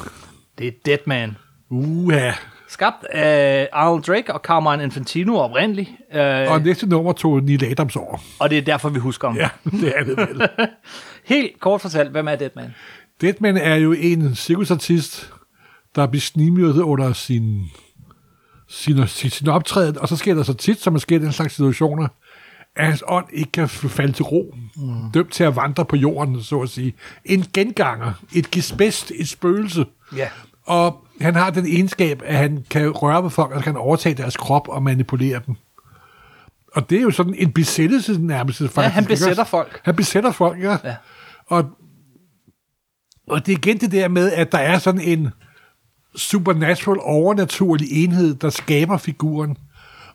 [0.59, 1.37] Det er Deadman.
[1.71, 2.31] Uha.
[2.71, 5.91] Skabt af Arnold Drake og Carmine Infantino oprindeligt.
[6.15, 8.19] Øh, Og næste nummer tog Neil Adams over.
[8.39, 9.37] og det er derfor, vi husker ham.
[9.37, 10.49] Ja, det er det vel.
[11.35, 12.75] Helt kort fortalt, hvem er Deadman?
[13.21, 15.33] Deadman er jo en cirkusartist,
[15.95, 17.71] der bliver snimyrdet under sin,
[18.69, 21.33] sin, sin, sin optræden, og så sker der så tit, som der sker i den
[21.33, 22.09] slags situationer,
[22.77, 24.55] at hans ånd ikke kan falde til ro.
[24.77, 25.11] Mm.
[25.15, 26.95] Dømt til at vandre på jorden, så at sige.
[27.25, 29.85] En genganger, et gespenst, et spøgelse.
[30.17, 30.29] Ja.
[30.67, 34.37] Og han har den egenskab, at han kan røre ved folk, og kan overtage deres
[34.37, 35.55] krop og manipulere dem.
[36.75, 38.59] Og det er jo sådan en besættelse nærmest.
[38.59, 39.81] Faktisk, Ja, han besætter folk.
[39.85, 40.77] Han besætter folk, ja.
[40.85, 40.97] Ja.
[41.47, 41.65] Og,
[43.29, 45.29] og det er igen det der med, at der er sådan en
[46.17, 49.57] supernatural, overnaturlig enhed, der skaber figuren.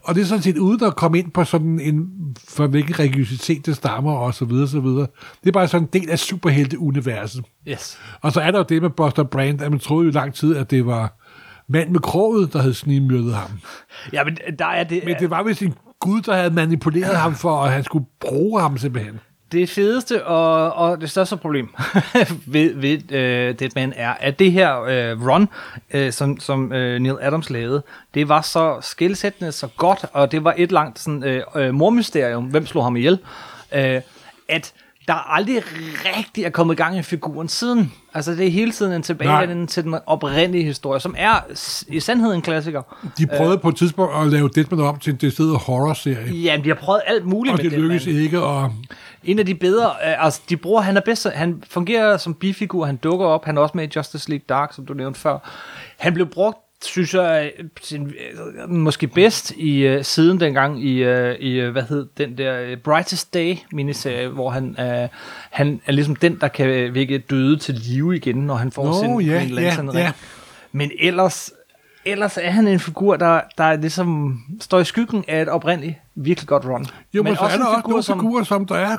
[0.05, 2.07] Og det er sådan set uden at komme ind på sådan en,
[2.47, 5.07] for hvilken religiøsitet det stammer, og så videre, så videre.
[5.43, 7.45] Det er bare sådan en del af superhelte-universet.
[7.67, 7.99] Yes.
[8.21, 10.33] Og så er der jo det med Buster Brand, at man troede jo i lang
[10.33, 11.19] tid, at det var
[11.69, 13.49] mand med kroget, der havde snigmyrdet ham.
[14.13, 15.01] Ja, men der er det...
[15.05, 18.61] Men det var vist en gud, der havde manipuleret ham for, at han skulle bruge
[18.61, 19.19] ham simpelthen.
[19.51, 21.75] Det fedeste og, og det største problem
[22.45, 25.49] ved, ved øh, Deadman er, at det her øh, run,
[25.93, 30.43] øh, som, som øh, Neil Adams lavede, det var så skilsættende, så godt, og det
[30.43, 33.19] var et langt sådan, øh, øh, mormysterium, hvem slog ham ihjel,
[33.75, 34.01] øh,
[34.49, 34.73] at
[35.07, 35.63] der aldrig
[36.17, 37.93] rigtig er kommet i gang i figuren siden.
[38.13, 41.35] Altså det er hele tiden en tilbagevenden til den oprindelige historie, som er
[41.87, 42.81] i sandhed en klassiker.
[43.17, 43.61] De prøvede øh.
[43.61, 46.33] på et tidspunkt at lave Deadman om til en decideret horror-serie.
[46.35, 47.89] Jamen, de har prøvet alt muligt Og med det Deadman.
[47.89, 48.71] lykkedes ikke, og
[49.23, 52.85] En af de bedre, øh, altså de bruger, han er bedst, han fungerer som bifigur,
[52.85, 55.37] han dukker op, han er også med i Justice League Dark, som du nævnte før.
[55.97, 57.51] Han blev brugt, synes jeg,
[57.93, 62.75] øh, øh, måske bedst i øh, siden dengang i, øh, i hvad hed den der
[62.83, 65.07] Brightest Day miniserie, hvor han, øh,
[65.51, 69.19] han er ligesom den, der kan vække døde til live igen, når han får Nå,
[69.19, 70.11] sin ja, Green Lantern ja, ja.
[70.71, 71.51] Men ellers,
[72.05, 76.47] ellers er han en figur, der, der ligesom står i skyggen af et oprindeligt virkelig
[76.47, 76.85] godt run.
[77.13, 78.97] jo, men, men så er en der også figur, nogle som- figurer, som der er,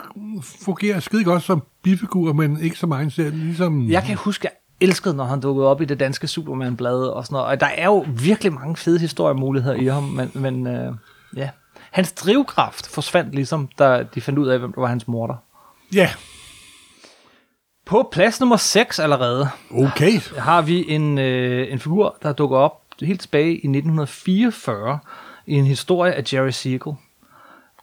[0.65, 3.35] fungerer skide godt som bifigurer, men ikke så meget selv.
[3.35, 4.49] Ligesom, Jeg kan huske,
[4.81, 7.49] elskede, når han dukkede op i det danske Superman-blad og sådan noget.
[7.49, 10.93] Og der er jo virkelig mange fede historiemuligheder i ham, men, men øh,
[11.37, 11.51] ja.
[11.91, 15.35] Hans drivkraft forsvandt ligesom, da de fandt ud af, hvem der var hans morter.
[15.95, 16.11] ja,
[17.87, 20.21] På plads nummer 6 allerede okay.
[20.39, 24.99] har vi en, øh, en figur, der dukker op helt tilbage i 1944
[25.47, 26.95] i en historie af Jerry Siegel.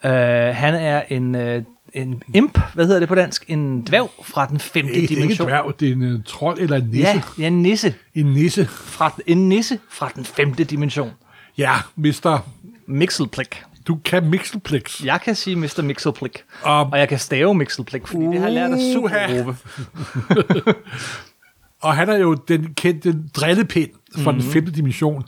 [0.03, 0.09] Uh,
[0.55, 3.45] han er en, uh, en imp, hvad hedder det på dansk?
[3.47, 5.47] En dværg fra den femte Ikke, ikke en dimension.
[5.47, 7.07] dværg, det er en uh, trold eller en nisse.
[7.07, 7.93] Ja, ja, en nisse.
[8.15, 8.65] En nisse.
[8.65, 11.11] Fra, en nisse fra den femte dimension.
[11.57, 12.39] Ja, mister.
[12.87, 13.63] Mixelplik.
[13.87, 15.03] Du kan Mixelplex.
[15.03, 15.81] Jeg kan sige Mr.
[15.81, 16.43] Mixelplik.
[16.65, 18.93] Um, Og jeg kan stave Mixelplik, fordi det har jeg lært af.
[18.93, 19.55] Supergruppe.
[21.81, 24.43] Og han er jo den kendte drillepind fra mm-hmm.
[24.43, 25.23] den femte dimension.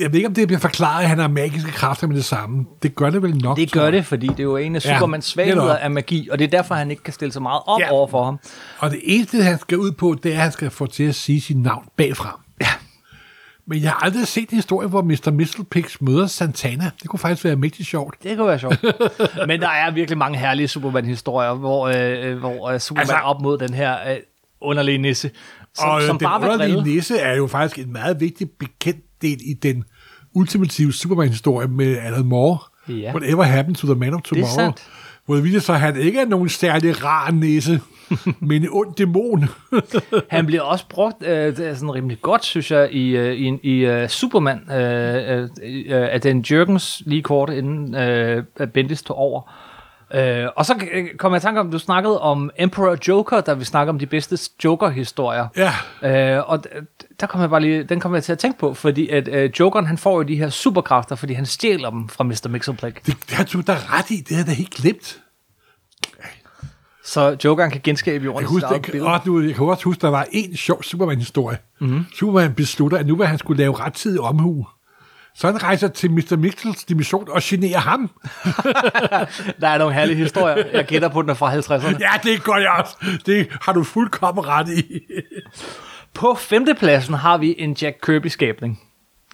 [0.00, 2.64] Jeg ved ikke, om det bliver forklaret, at han har magiske kræfter med det samme.
[2.82, 3.56] Det gør det vel nok.
[3.56, 5.76] Det gør det, fordi det er jo en af Ja, Supermans svagheder netop.
[5.80, 7.90] af magi, og det er derfor, han ikke kan stille så meget op Ja.
[7.92, 8.38] over for ham.
[8.78, 11.14] Og det eneste, han skal ud på, det er, at han skal få til at
[11.14, 12.40] sige sit navn bagfra.
[12.60, 12.66] Ja.
[13.66, 15.30] Men jeg har aldrig set en historie, hvor Mr.
[15.30, 16.90] Mistelpix møder Santana.
[17.02, 18.14] Det kunne faktisk være mægtig sjovt.
[18.22, 18.84] Det kunne være sjovt.
[19.48, 23.58] Men der er virkelig mange herlige Superman-historier, hvor, øh, hvor øh, Superman Altså- op mod
[23.58, 24.16] den her øh,
[24.60, 25.30] underlige nisse,
[25.74, 29.04] som, og som øh, den bare underlige nisse er jo faktisk en meget vigtig bekendt
[29.22, 29.84] del i den
[30.34, 32.58] ultimative Superman-historie med Alan Moore.
[32.88, 33.12] Ja.
[33.14, 34.54] Whatever happened to the man of tomorrow.
[34.54, 34.88] sandt.
[35.26, 37.80] Hvor det viser sig, at han ikke er nogen særlig rar nisse,
[38.40, 39.44] men en ond dæmon.
[40.30, 43.58] Han bliver også brugt øh, det er sådan rimelig godt, synes jeg, i, øh, i,
[43.62, 49.52] i uh, Superman, øh, øh, af den Jørgens lige kort inden øh, Bendis tog over.
[50.14, 53.54] Øh, og så øh, kom jeg i tanke om, du snakkede om Emperor Joker, da
[53.54, 55.48] vi snakker om de bedste Joker-historier.
[55.56, 55.72] ja,
[56.36, 56.64] Øh, og
[57.20, 59.50] der kom jeg bare lige, den kom jeg til at tænke på, fordi at øh,
[59.60, 62.48] Jokeren, han får jo de her superkræfter, fordi han stjæler dem fra Mr.
[62.48, 63.06] Mixelplik.
[63.06, 64.16] det har du da ret i.
[64.16, 65.20] Det havde jeg da helt glemt.
[67.04, 69.84] Så Jokeren kan genskabe Jeg jorden kan, huske, eget jeg, og du, jeg kan også
[69.84, 71.58] huske, der var en sjov Superman-historie.
[71.80, 71.90] Mhm.
[71.90, 72.04] Mm-hmm.
[72.18, 74.66] Superman beslutter, at nu vil han skulle lave rettidig omhu.
[75.34, 76.36] Så han rejser til Mr.
[76.36, 78.10] Mixels dimension og generer ham.
[79.60, 80.64] Der er nogle herlige historier.
[80.72, 81.98] Jeg gætter på, den er fra 50'erne.
[82.00, 82.96] Ja, det gør jeg også.
[83.26, 85.00] Det har du fuldkommen ret i.
[86.14, 88.80] På femtepladsen har vi en Jack Kirby-skabning.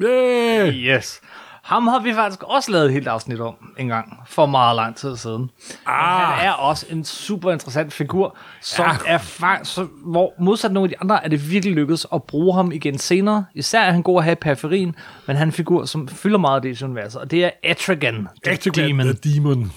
[0.02, 0.74] Yeah.
[0.74, 1.20] Yes.
[1.64, 4.96] Ham har vi faktisk også lavet et helt afsnit om en gang, for meget lang
[4.96, 5.50] tid siden.
[5.86, 6.32] Ah.
[6.38, 9.14] Han er også en super interessant figur, som Ja.
[9.14, 12.54] er fa- så, hvor modsat nogle af de andre, er det virkelig lykkedes at bruge
[12.54, 13.44] ham igen senere.
[13.54, 14.94] Især er han god at have i periferien,
[15.26, 18.28] men han er en figur, som fylder meget af det universet, og det er Etrigan,
[18.44, 19.06] the Actigan Demon.
[19.06, 19.72] the Demon.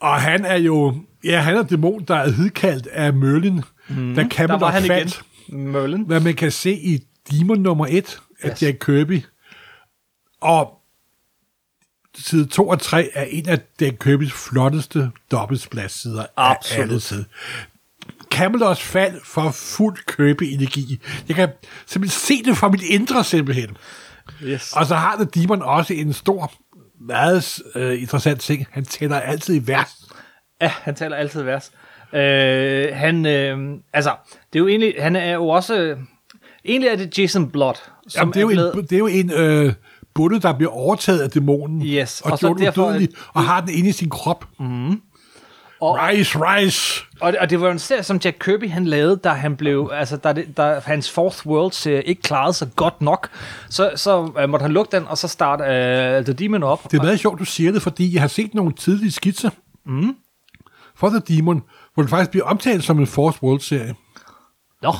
[0.00, 0.94] Og han er jo...
[1.24, 3.62] Ja, han er dæmon, der er hedkaldt af Merlin.
[3.88, 4.14] Mm.
[4.14, 5.66] Der kan Der man var nok han fat, igen.
[5.72, 6.02] Merlin.
[6.06, 6.98] hvad man kan se i
[7.30, 8.62] Demon nummer 1 af Yes.
[8.62, 9.22] Jack Kirby.
[10.42, 10.78] Og
[12.16, 16.82] side 2 og 3 er en af Jack Kirbys flotteste dobbeltspladssider af Absolut.
[16.82, 17.24] alle tid.
[18.30, 21.00] Camelots fald for fuld købe-energi.
[21.28, 21.48] Jeg kan
[21.86, 23.76] simpelthen se det fra mit indre simpelthen.
[24.42, 24.72] Yes.
[24.72, 26.52] Og så har det Demon også en stor,
[27.00, 28.66] meget øh, interessant ting.
[28.70, 29.90] Han tæller altid i vers.
[30.60, 31.72] Ja, han taler altid vers.
[32.12, 34.14] Øh, han, øh, altså,
[34.52, 35.98] det er jo egentlig, han er jo også, øh,
[36.64, 37.74] egentlig er det Jason Blood,
[38.08, 39.72] som Jamen, det, er jo blevet, en, det er jo en øh,
[40.14, 41.82] bunde, der bliver overtaget af dæmonen.
[41.86, 44.44] Yes, Og, og så gjort derfor- udødelig, og har den inde i sin krop.
[44.60, 45.00] Mm.
[45.80, 47.04] Og- rise, rise.
[47.20, 50.16] Og, og det var en serie, som Jack Kirby han lavede, da han blev, altså
[50.16, 53.28] da, det, da hans Fourth World ikke klarede sig godt nok,
[53.70, 56.90] så, så uh, måtte han lukke den, og så starte uh, The Demon op.
[56.90, 59.50] Det er meget sjovt, du siger det, fordi jeg har set nogle tidlige skitser
[59.86, 60.16] mm.
[60.96, 61.62] for The Demon,
[61.94, 63.94] hvor den faktisk bliver omtalt som en Force World-serie.
[64.82, 64.92] Nå,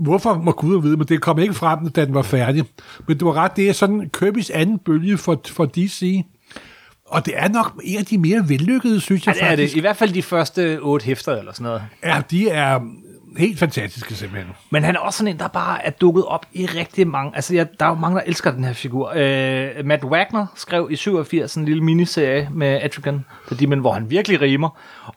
[0.00, 2.64] Hvorfor må Gud vide, men det kom ikke frem, da den var færdig.
[3.08, 6.24] Men du var ret, det er sådan Kirby's anden bølge for, for DC.
[7.06, 9.72] Og det er nok en af de mere vellykkede, synes jeg ja, det er faktisk.
[9.72, 9.78] det.
[9.78, 11.82] I hvert fald de første otte hæfter eller sådan noget.
[12.04, 12.80] Ja, de er
[13.38, 14.52] helt fantastiske simpelthen.
[14.70, 17.32] Men han er også sådan en, der bare er dukket op i rigtig mange...
[17.34, 19.12] Altså, ja, der er jo mange, der elsker den her figur.
[19.16, 24.10] Øh, Matt Wagner skrev i 87 en lille miniserie med Etrigan, The Demon, hvor han
[24.10, 24.68] virkelig rimer.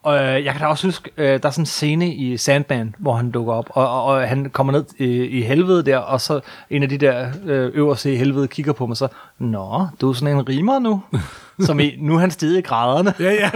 [0.04, 2.95] Og øh, jeg kan da også huske, øh, der er sådan en scene i Sandman,
[2.99, 6.21] hvor han dukker op, og, og, og han kommer ned i, i helvede der, og
[6.21, 9.08] så en af de der øh, øverste i helvede kigger på mig så,
[9.39, 11.02] Nå, du er sådan en rimer nu?
[11.60, 13.13] Som i, nu er han steget i graderne.
[13.19, 13.49] Ja, ja.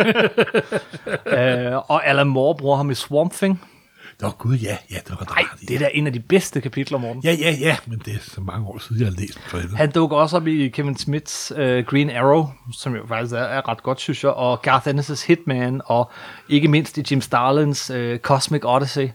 [1.73, 3.61] øh, og Alan Moore bruger ham i Swamp Thing.
[4.21, 6.97] Nå, gud, ja, ja, det var Nej, det er da en af de bedste kapitler,
[6.97, 7.21] Morten.
[7.23, 9.75] Ja, ja, ja, men det er så mange år siden, jeg har læst for.
[9.75, 13.69] Han dukker også op i Kevin Smiths uh, Green Arrow, som jo faktisk er, er
[13.69, 16.11] ret godt, synes jeg, og Garth Ennis' Hitman, og
[16.49, 19.09] ikke mindst i Jim Starlins uh, Cosmic Odyssey.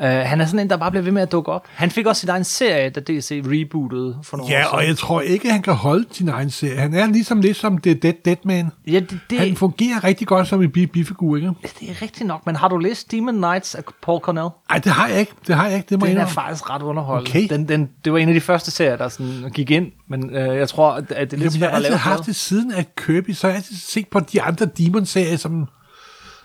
[0.00, 1.66] Uh, han er sådan en, der bare bliver ved med at dukke op.
[1.74, 4.74] Han fik også sin egen serie, da DC rebootede for nogle år Ja, siden.
[4.78, 6.76] og jeg tror ikke, han kan holde sin egen serie.
[6.78, 8.70] Han er ligesom lidt som The Dead Dead Man.
[8.86, 11.50] Ja, det, det, Han fungerer rigtig godt som en bi- bifigur, ikke?
[11.80, 14.48] det er rigtigt nok, men har du læst Demon Knights af Paul Cornell?
[14.70, 15.32] Ej, det har jeg ikke.
[15.46, 15.86] Det har jeg ikke.
[15.90, 17.30] Det må jeg Den er faktisk ret underholdende.
[17.30, 17.48] Okay.
[17.48, 20.56] Den, den, det var en af de første serier, der sådan gik ind, men øh,
[20.56, 22.26] jeg tror, at det er lidt Jamen, jeg svært har at lave altid haft noget.
[22.26, 25.66] det siden af Kirby, så har jeg altid set på de andre Demon-serier som,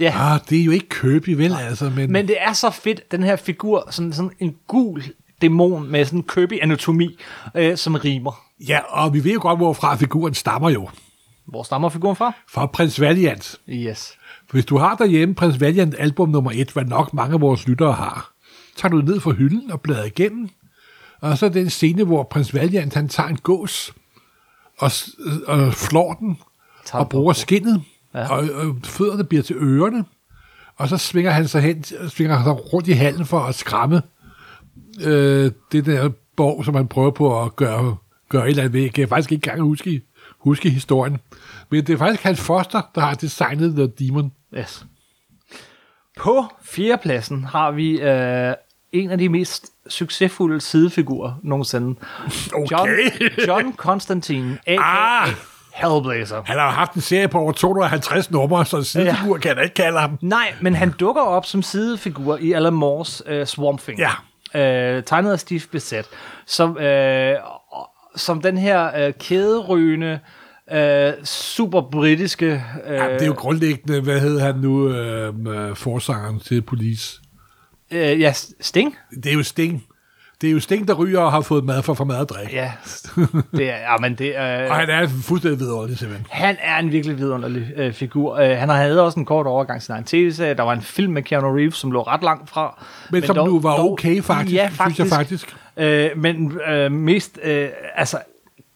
[0.01, 0.33] Ja.
[0.33, 3.23] ah, det er jo ikke Kirby, vel altså, men, Men det er så fedt, den
[3.23, 5.03] her figur, sådan, sådan en gul
[5.41, 7.17] dæmon med sådan en Kirby-anatomi,
[7.55, 8.45] øh, som rimer.
[8.67, 10.89] ja, og vi ved jo godt, hvorfra figuren stammer jo.
[11.47, 12.33] Hvor stammer figuren fra?
[12.49, 13.55] Fra Prins Valiant.
[13.69, 14.13] Yes.
[14.51, 17.93] Hvis du har derhjemme Prins Valiant album nummer 1, hvad nok mange af vores lyttere
[17.93, 18.31] har,
[18.77, 20.49] tager du ned fra hylden og bladrer igennem,
[21.21, 23.93] og så den scene, hvor Prins Valiant, han tager en gås
[24.77, 24.91] og,
[25.47, 26.37] og flår den,
[26.93, 27.37] og bruger på.
[28.13, 28.31] Ja.
[28.31, 30.05] og, og fødderne bliver til ørerne,
[30.75, 34.01] og så svinger han sig hen, svinger han sig rundt i halen for at skræmme
[35.03, 37.95] øh, det der borg, som han prøver på at gøre,
[38.29, 38.81] gøre et eller andet ved.
[38.81, 40.01] Jeg kan faktisk ikke engang huske,
[40.39, 41.17] huske historien.
[41.69, 44.31] Men det er faktisk Hans Foster, der har designet The Demon.
[44.57, 44.85] yes.
[46.19, 48.53] På fjerdepladsen har vi øh,
[48.91, 51.99] en af de mest succesfulde sidefigurer nogensinde.
[52.71, 52.89] John,
[53.47, 55.23] John Constantine, a.k.a.
[55.23, 55.29] Ah!
[55.73, 56.41] Hellblazer.
[56.45, 59.39] Han har haft en serie på over 250 numre, så en sidefigur ja.
[59.41, 60.17] kan jeg ikke kalde ham.
[60.21, 63.99] Nej, men han dukker op som sidefigur i Alan Moores øh, Swamp Thing.
[63.99, 64.11] Ja.
[64.97, 66.07] Øh, tegnet af Steve Bissett.
[66.45, 67.35] Som, øh,
[68.15, 70.19] som den her øh, kæderygende,
[70.71, 72.63] øh, super britiske...
[72.87, 77.19] Øh, Ja, det er jo grundlæggende, hvad hed han nu, øh, forsangeren til Police?
[77.91, 78.95] øh, ja, Sting?
[79.23, 79.83] Det er jo Sting.
[80.41, 82.53] Det er jo Sting, der ryger og har fået mad for for mad og drik.
[82.53, 82.71] Ja,
[83.51, 84.67] det er, ja, men det er...
[84.71, 86.27] Og han er fuldstændig vidunderlig, simpelthen.
[86.29, 88.35] Han er en virkelig vidunderlig øh, figur.
[88.37, 90.53] Øh, han havde også en kort overgang til egen tv-serie.
[90.53, 92.83] Der var en film med Keanu Reeves, som lå ret langt fra.
[93.11, 94.99] Men, men som nu var okay, faktisk, Ja, synes faktisk.
[94.99, 95.55] jeg faktisk.
[95.77, 98.17] Øh, men øh, mest, øh, altså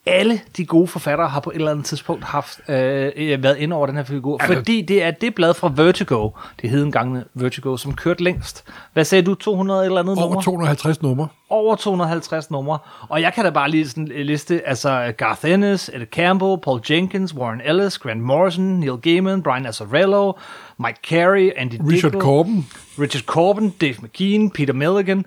[0.07, 3.75] alle de gode forfattere har på et eller andet tidspunkt haft øh, øh, været inde
[3.75, 6.29] over den her figur, Altså- fordi det er det blad fra Vertigo,
[6.61, 8.63] det hed engang Vertigo, som kørte længst.
[8.93, 10.41] Hvad sagde du, 200 eller andet Over nummer?
[10.41, 11.27] 250 numre.
[11.49, 12.77] Over 250 numre.
[13.09, 17.35] Og jeg kan da bare lige sådan liste, altså Garth Ennis, Ed Campbell, Paul Jenkins,
[17.35, 20.33] Warren Ellis, Grant Morrison, Neil Gaiman, Brian Azzarello,
[20.79, 22.65] Mike Carey, Andy Richard Dickel, Corbin.
[22.99, 25.25] Richard Corbin, Dave McKean, Peter Milligan.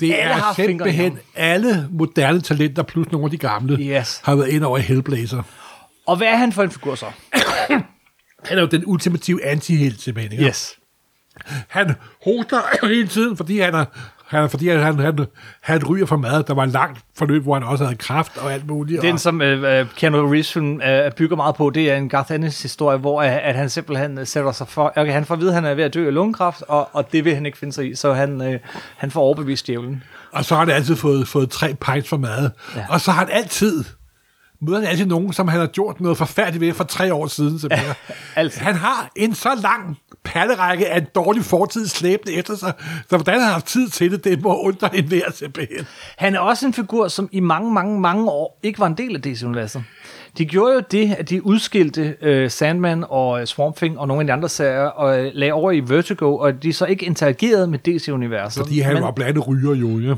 [0.00, 4.20] Det Alle er har simpelthen alle moderne talenter, plus nogle af de gamle, Yes.
[4.24, 5.42] har været ind over i Hellblazer.
[6.06, 7.06] Og hvad er han for en figur så?
[8.44, 10.32] Han er jo den ultimative anti-helt simpelthen.
[10.32, 10.44] Ikke?
[10.44, 10.74] Yes.
[11.68, 11.92] Han
[12.24, 13.84] hoster hele tiden, fordi han er,
[14.26, 15.26] han, fordi han, han,
[15.60, 16.42] han, ryger for mad.
[16.42, 19.02] Der var en langt forløb, hvor han også havde kraft og alt muligt.
[19.02, 22.08] Den, og, som øh, øh, Keanu Reeves film, øh, bygger meget på, det er en
[22.08, 24.92] Garth Ennis historie, hvor øh, at han simpelthen øh, sætter sig for...
[24.96, 27.12] Okay, han får at vide, at han er ved at dø af lungekræft, og, og
[27.12, 28.60] det vil han ikke finde sig i, så han, øh,
[28.96, 30.02] han får overbevist djævlen.
[30.32, 32.50] og så har han altid fået, fået tre pints for mad.
[32.76, 32.84] Ja.
[32.88, 33.84] Og så har han altid
[34.60, 37.58] møder han altid nogen, som han har gjort noget forfærdeligt ved for tre år siden.
[37.58, 37.94] Simpelthen.
[38.36, 38.60] Altid.
[38.60, 42.72] Han har en så lang pallerække af en dårlig fortid slæbende efter sig.
[43.10, 45.86] Så hvordan han har haft tid til det, det må undre en hver simpelthen.
[46.16, 49.14] Han er også en figur, som i mange, mange, mange år ikke var en del
[49.16, 49.84] af DC-universet.
[50.38, 54.20] De gjorde jo det, at de udskilte øh, Sandman og øh, Swamp Thing og nogle
[54.20, 57.66] af de andre serier og øh, lagde over i Vertigo, og de så ikke interagerede
[57.66, 58.62] med DC-universet.
[58.62, 60.14] Fordi han Men var blandt andet ryger jo, ja.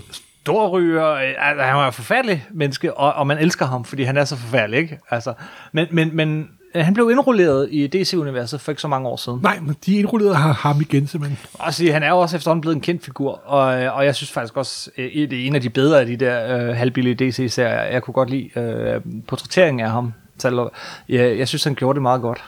[0.48, 4.16] Storryger, øh, altså, han var et forfærdelig menneske, og, og man elsker ham, fordi han
[4.16, 4.98] er så forfærdelig, ikke?
[5.11, 5.34] Altså,
[5.72, 9.40] men, men, men øh, han blev indrulleret i DC-universet for ikke så mange år siden.
[9.42, 11.38] Nej, men de indrullerede har ham igen simpelthen.
[11.54, 14.14] Og sige, han er jo også efterhånden blevet en kendt figur, og, øh, og jeg
[14.14, 17.82] synes faktisk også, det er en af de bedre af de der øh, halvbillige DC-serier.
[17.82, 20.12] Jeg kunne godt lide øh, portrætteringen af ham.
[20.38, 20.68] Så
[21.08, 22.44] jeg, jeg synes, han gjorde det meget godt.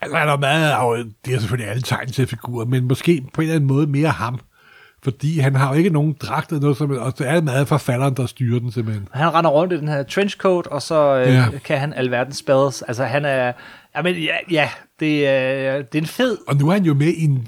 [0.00, 3.42] Altså, han er meget det er selvfølgelig alle tegn til figurer, men måske på en
[3.42, 4.40] eller anden måde mere ham.
[5.04, 8.14] Fordi han har jo ikke nogen dragt eller noget, som, og det er meget forfatteren,
[8.14, 9.08] der styrer den simpelthen.
[9.12, 11.32] Han render rundt i den her trenchcoat, og så øh, Ja.
[11.52, 11.58] ja.
[11.64, 12.82] kan han alverdens spells.
[12.82, 13.52] Altså han er,
[13.96, 14.68] ja, men, ja, ja
[15.00, 17.46] det, er, det er en fed, Og nu er han jo med i en,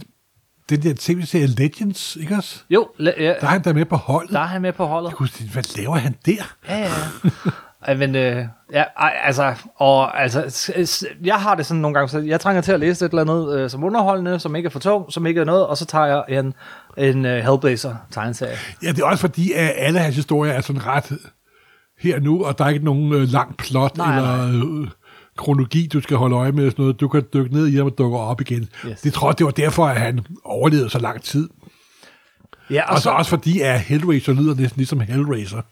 [0.71, 2.61] den der tv-serie Legends, ikke også?
[2.71, 4.33] jo, la, ja, Der er han der med på holdet.
[4.33, 5.09] der er han med på holdet.
[5.11, 6.55] Jeg kunne sige, Hvad laver han der?
[6.69, 6.85] Ja, ja.
[6.85, 6.93] Ej,
[7.87, 8.85] men, øh, ja,
[9.25, 10.67] altså, og, altså,
[11.25, 13.59] jeg har det sådan nogle gange, så jeg trænger til at læse et eller andet
[13.59, 16.07] øh, som underholdende, som ikke er for tung, som ikke er noget, og så tager
[16.07, 16.55] jeg en,
[16.97, 18.57] en uh, Hellblazer tegneserie.
[18.83, 21.13] Ja, det er også fordi, at alle hans historier er sådan ret
[22.01, 24.49] her nu, og der er ikke nogen øh, lang plot Nej, eller
[24.83, 24.89] øh,
[25.37, 26.67] kronologi, du skal holde øje med.
[26.67, 27.01] og Sådan noget.
[27.01, 28.69] Du kan dykke ned i ham og dukke op igen.
[28.87, 29.01] Yes.
[29.01, 31.49] Det tror jeg, det var derfor, at han overlevede så lang tid.
[32.71, 35.63] Ja, Og så også fordi, at Hellraiser lyder næsten ligesom Hellraiser.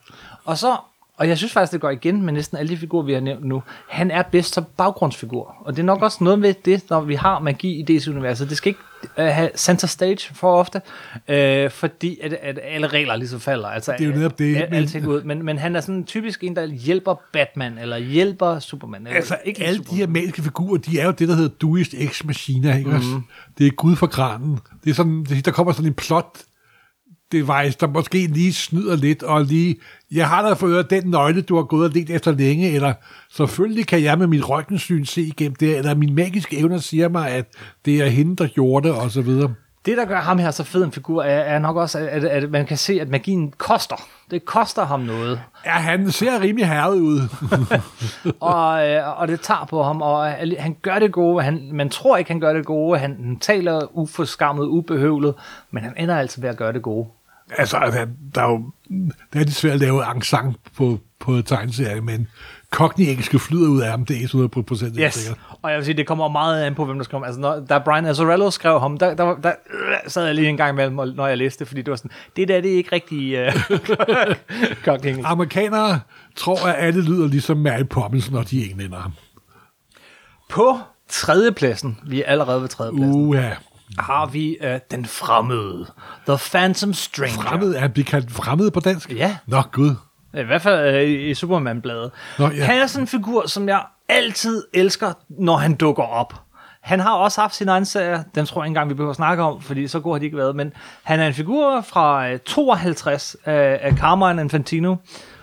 [0.44, 0.76] Og så,
[1.16, 3.44] og jeg synes faktisk, det går igen med næsten alle de figurer, vi har nævnt
[3.44, 3.62] nu.
[3.88, 5.54] Han er bedst som baggrundsfigur.
[5.60, 8.48] Og det er nok også noget med det, når vi har magi i DC-universet.
[8.48, 8.80] Det skal ikke
[9.18, 10.80] øh, have center stage for ofte,
[11.28, 13.68] øh, fordi at, at alle regler ligesom falder.
[13.68, 15.22] Altså, Det er jo netop det, Al, alting ud.
[15.22, 19.06] Men, men han er sådan typisk en, der hjælper Batman, eller hjælper Superman.
[19.06, 19.94] Eller Altså, ikke alle Superman.
[19.94, 23.20] de her magiske figurer, de er jo det, der hedder Deus Ex Machina, ikke også?
[23.58, 24.58] Det er Gud for granen.
[24.84, 26.38] Det er sådan, der kommer sådan en plot
[27.32, 29.76] device, der måske lige snyder lidt, og lige,
[30.12, 32.94] jeg har da fået den nøgle, du har gået og let efter længe, eller
[33.30, 37.30] selvfølgelig kan jeg med mit røntgensyn se igennem det, eller min magiske evner siger mig,
[37.30, 37.46] at
[37.84, 39.54] det er hende, der gjorde det, og så videre.
[39.86, 42.50] Det, der gør ham her så fed en figur, er, er nok også, at, at
[42.50, 43.96] man kan se, at magien koster.
[44.30, 45.40] Det koster ham noget.
[45.66, 47.20] Ja, han ser rimelig herret ud.
[48.40, 51.44] og, øh, og det tager på ham, og han han gør det gode.
[51.44, 52.98] Han, man tror ikke, han gør det gode.
[52.98, 55.34] Han, han taler uforskammet, ubehøvlet,
[55.70, 57.06] men han ender altid ved at gøre det gode.
[57.58, 58.70] altså, der, der er jo,
[59.32, 62.28] det er lidt svært at lave encsang på, på tegneserie, men
[62.76, 65.14] Cockney-engelske flyder ud af ham, det er 100 procent Yes.
[65.14, 65.38] sikkert.
[65.62, 67.26] Og jeg vil sige, det kommer meget an på, hvem der skriver ham.
[67.26, 70.56] Altså, når, da Brian Azzarello skrev ham, der, der, der øh, sad jeg lige en
[70.56, 72.92] gang imellem, når jeg læste det, fordi det var sådan, det der, det er ikke
[72.92, 73.78] rigtig uh,
[74.84, 76.00] Cockney Amerikanere
[76.36, 79.12] tror, at alle lyder ligesom Mary Poppins, når de er englænder.
[80.50, 83.28] På tredjepladsen, vi er allerede ved tredjepladsen, uh.
[83.28, 83.50] Uha.
[83.98, 85.86] har vi uh, den fremmede,
[86.28, 87.42] The Phantom Stranger.
[87.42, 89.12] Fremmed er blive kaldt fremmed på dansk?
[89.12, 89.36] Ja.
[89.46, 89.94] Nå, gud.
[90.36, 92.10] I hvert fald øh, i Superman-bladet.
[92.38, 92.64] Nå, ja.
[92.64, 96.34] Han er sådan en figur, som jeg altid elsker, når han dukker op.
[96.80, 99.16] Han har også haft sin egen serie, den tror jeg ikke engang, vi behøver at
[99.16, 100.72] snakke om, fordi så god har de ikke været, men
[101.02, 104.96] han er en figur fra øh, 52 af, af Carmine Infantino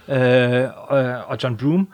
[0.08, 1.88] øh, og, og John Broom,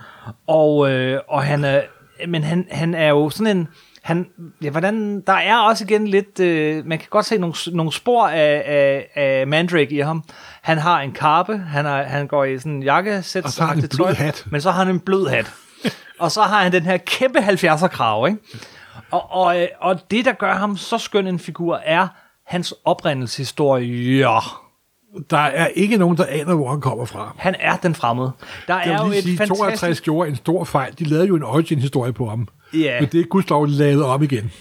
[0.48, 1.82] og, øh, og han er,
[2.28, 3.68] men han, han er jo sådan en,
[4.10, 4.28] han,
[4.62, 8.28] ja, hvordan, der er også igen lidt, øh, man kan godt se nogle, nogle spor
[8.28, 10.24] af, af, af Mandrake i ham.
[10.62, 13.69] Han har en karpe, han, har, han går i sådan en jakkesæt, Og så har
[13.69, 14.45] han en blød hat.
[14.52, 15.52] men så har han en blød hat.
[16.19, 18.39] og så har han den her kæmpe 70'er krav, ikke?
[19.12, 22.08] Og, og, øh, og det, der gør ham så skøn en figur, er
[22.45, 24.28] hans oprindelseshistorie.
[25.30, 27.36] Der er ikke nogen, der aner, hvor han kommer fra.
[27.38, 28.32] Han er den fremmede.
[28.67, 29.60] Der er jo lige et sige, fantastisk...
[29.60, 30.93] 52 gjorde en stor fejl.
[31.00, 32.48] De lavede jo en origin-historie på ham.
[32.74, 33.00] Ja.
[33.00, 34.52] Men det er gudsdog lavet om igen.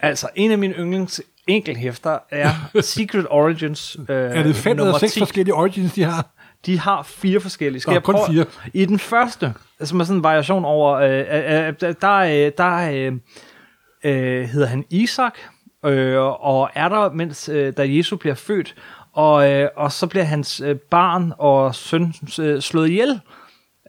[0.00, 5.12] Altså, en af mine yndlings enkelhæfter er Secret Origins øh, Er det fem eller seks
[5.12, 5.18] 10.
[5.20, 6.26] forskellige origins, de har?
[6.66, 7.80] De har fire forskellige.
[7.80, 8.26] Skal Nå, jeg kun prøve?
[8.26, 8.44] fire.
[8.74, 12.90] I den første, som er sådan en variation over, øh, øh, øh, der, øh, der
[12.90, 13.12] øh,
[14.04, 15.34] øh, hedder han Isak,
[15.86, 18.74] øh, og er der, mens øh, da Jesus bliver født,
[19.12, 23.20] og, øh, og så bliver hans øh, barn og søn øh, slået ihjel.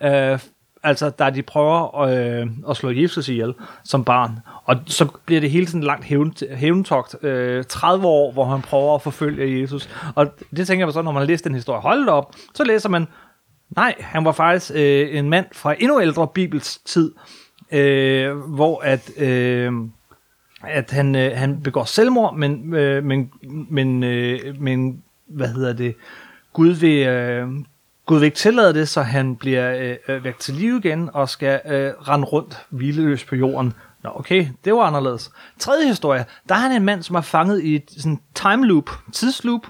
[0.03, 0.39] Øh,
[0.84, 3.53] altså, da de prøver øh, at slå Jesus ihjel
[3.84, 4.39] som barn.
[4.63, 7.24] Og så bliver det hele sådan langt hævn, hævntogt.
[7.24, 9.89] Øh, 30 år, hvor han prøver at forfølge Jesus.
[10.15, 11.82] Og det tænker jeg så, når man læser den historie.
[11.82, 12.36] Hold op.
[12.53, 13.07] Så læser man,
[13.69, 17.11] nej, han var faktisk øh, en mand fra endnu ældre Bibels tid,
[17.72, 19.11] øh, hvor at...
[19.17, 19.74] Øh,
[20.63, 23.32] at han, øh, han begår selvmord, men, øh, men,
[23.69, 25.03] men, øh, men
[25.34, 25.95] hvad hedder det,
[26.53, 27.47] Gud vil, øh,
[28.05, 31.29] Gud vil ikke tillade det, så han bliver øh, øh, væk til live igen og
[31.29, 33.73] skal øh, rende rundt hvileløs på jorden
[34.03, 35.32] Nå, okay, det var anderledes.
[35.59, 38.89] Tredje historie, der er han en mand, som er fanget i et sådan time loop,
[39.13, 39.67] tidsloop,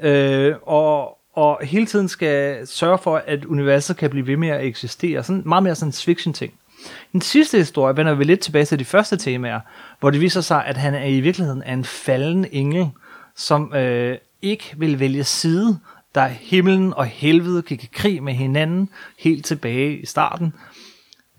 [0.00, 4.64] øh, og, og hele tiden skal sørge for, at universet kan blive ved med at
[4.64, 5.22] eksistere.
[5.22, 6.54] Sådan meget mere sådan en fiction ting.
[7.12, 9.60] Den sidste historie vender vi lidt tilbage til de første temaer,
[10.00, 12.90] hvor det viser sig, at han er i virkeligheden er en falden engel,
[13.36, 14.18] som øh,
[14.50, 15.78] ikke vil vælge side,
[16.14, 18.88] da himlen og helvede gik i krig med hinanden
[19.18, 20.52] helt tilbage i starten.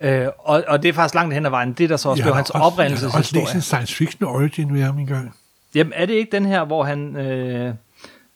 [0.01, 1.73] Øh, og, og det er faktisk langt hen ad vejen.
[1.73, 3.43] Det, der så også blev hans Jeg har også oprindelseshistorie.
[3.45, 5.33] læst en science fiction origin ved ham engang.
[5.75, 7.15] Jamen, er det ikke den her, hvor han...
[7.15, 7.73] Øh,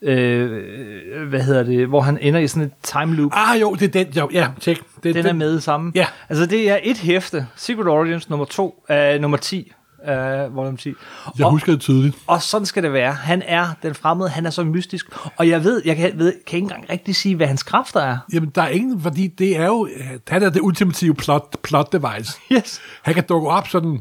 [0.02, 1.88] øh, hvad hedder det?
[1.88, 3.32] Hvor han ender i sådan et time loop.
[3.36, 4.14] Ah jo, det er den.
[4.14, 4.82] Jo, ja, tjek.
[5.04, 5.92] Det, Den er med sammen.
[5.96, 6.08] Ja.
[6.30, 7.48] Altså, det er et hæfte.
[7.56, 9.72] Secret Origins nummer 2, øh, nummer 10.
[10.10, 10.94] Øh, volume 10.
[11.38, 12.18] Jeg og, husker det tydeligt.
[12.28, 13.14] og sådan skal det være.
[13.14, 15.06] Han er den fremmede, han er så mystisk.
[15.38, 18.18] Og jeg ved, jeg kan, ved, kan ikke engang rigtig sige, hvad hans kræfter er.
[18.34, 19.90] Jamen, der er ingen, fordi det er jo,
[20.28, 22.40] han er det ultimative plot, plot device.
[22.52, 22.82] Yes.
[23.04, 24.00] Han kan dukke op sådan,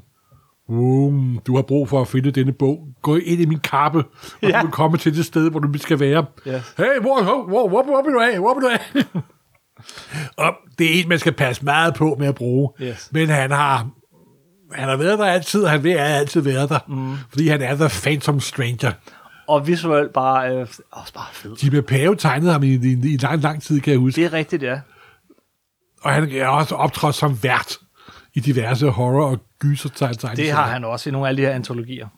[0.68, 2.86] um, du har brug for at finde denne bog.
[3.02, 4.04] Gå ind i min kappe, og
[4.42, 4.60] Ja.
[4.60, 6.24] du vil komme til det sted, hvor du skal være.
[6.48, 6.74] Yes.
[6.76, 8.38] Hey, hvor, hvor, hvor, hvor, hvor du af?
[8.38, 9.04] Hvor du af?
[10.44, 12.68] og det er en, man skal passe meget på med at bruge.
[12.82, 13.08] Yes.
[13.12, 13.88] Men han har,
[14.74, 16.78] han har været der altid, og han vil altid være der.
[16.88, 17.16] Mm.
[17.30, 18.92] Fordi han er the Phantom Stranger.
[19.48, 21.56] Og visuelt bare, øh, også bare fed.
[21.64, 24.20] Jimmy Pave tegnede ham i, i, i lang, lang tid, kan jeg huske.
[24.20, 24.80] Det er rigtigt, ja.
[26.02, 27.78] Og han er også optrådt som vært
[28.34, 29.88] i diverse horror- og gyser.
[30.36, 32.08] Det har han også i nogle af de her antologier.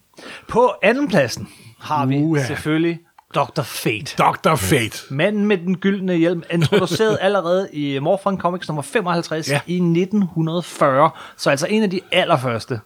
[0.49, 1.49] På andenpladsen
[1.81, 2.45] har vi Uha.
[2.45, 2.99] selvfølgelig
[3.35, 3.62] Dr.
[3.62, 4.16] Fate.
[4.18, 4.55] Dr.
[4.55, 4.99] Fate.
[5.14, 9.61] Manden med den gyldne hjelm, introduceret allerede i Morphin Comics nummer 55 ja.
[9.66, 11.11] I 1940.
[11.37, 12.80] Så altså en af de allerførste.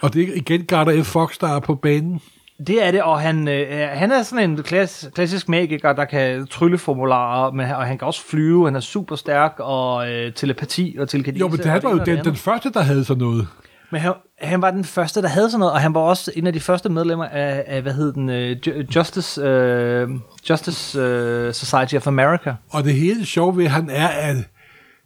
[0.00, 1.06] Og det er igen Garter F.
[1.06, 2.20] Fox, der er på banen.
[2.66, 6.46] Det er det, og han, øh, han er sådan en klass, klassisk magiker, der kan
[6.46, 10.96] trylle formularer, men, og han kan også flyve, han er super stærk, og øh, telepati
[10.98, 11.40] og telekinese.
[11.40, 13.48] Jo, men det var jo den, den første, der havde sådan noget.
[13.92, 16.46] Men han, han var den første, der havde sådan noget, og han var også en
[16.46, 20.10] af de første medlemmer af, af hvad hed den, uh, Justice, uh,
[20.50, 22.54] Justice uh, Society of America.
[22.70, 24.36] Og det hele sjove ved han er, at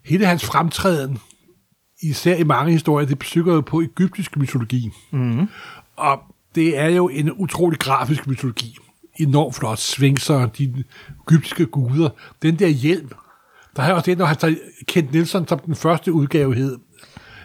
[0.05, 1.19] hele hans fremtræden,
[2.03, 4.91] især i mange historier, det bygger jo på egyptisk mytologi.
[5.11, 5.49] Mm.
[5.97, 6.19] Og
[6.55, 8.77] det er jo en utrolig grafisk mytologi.
[9.21, 9.79] Enormt flot.
[9.79, 10.85] Svingser, de
[11.29, 12.09] egyptiske guder.
[12.43, 13.11] Den der hjelm.
[13.77, 14.55] Der har også det, når han tager
[14.89, 16.79] Kent Nielsen som den første udgave hed.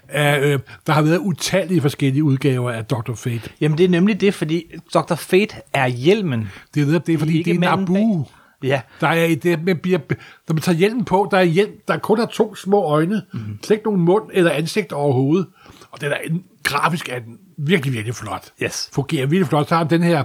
[0.10, 3.14] Af, øh, der har været utallige forskellige udgaver af Dr.
[3.14, 3.50] Fate.
[3.62, 5.16] Jamen det er nemlig det, fordi Dr.
[5.16, 6.52] Fate er hjelmen.
[6.74, 8.28] Det er det, fordi det er en manden abu.
[8.64, 10.00] Ja, Der er i det, man bliver,
[10.48, 13.40] når man tager hjelmen på, der er hjelm, der kun har to små øjne, mm.
[13.64, 15.48] slet ikke nogen mund eller ansigt overhovedet.
[15.92, 18.52] Og den er en, grafisk er den virkelig, virkelig flot.
[18.64, 18.90] Yes.
[18.94, 19.70] Fungerer virkelig flot.
[19.70, 20.24] Så har den her,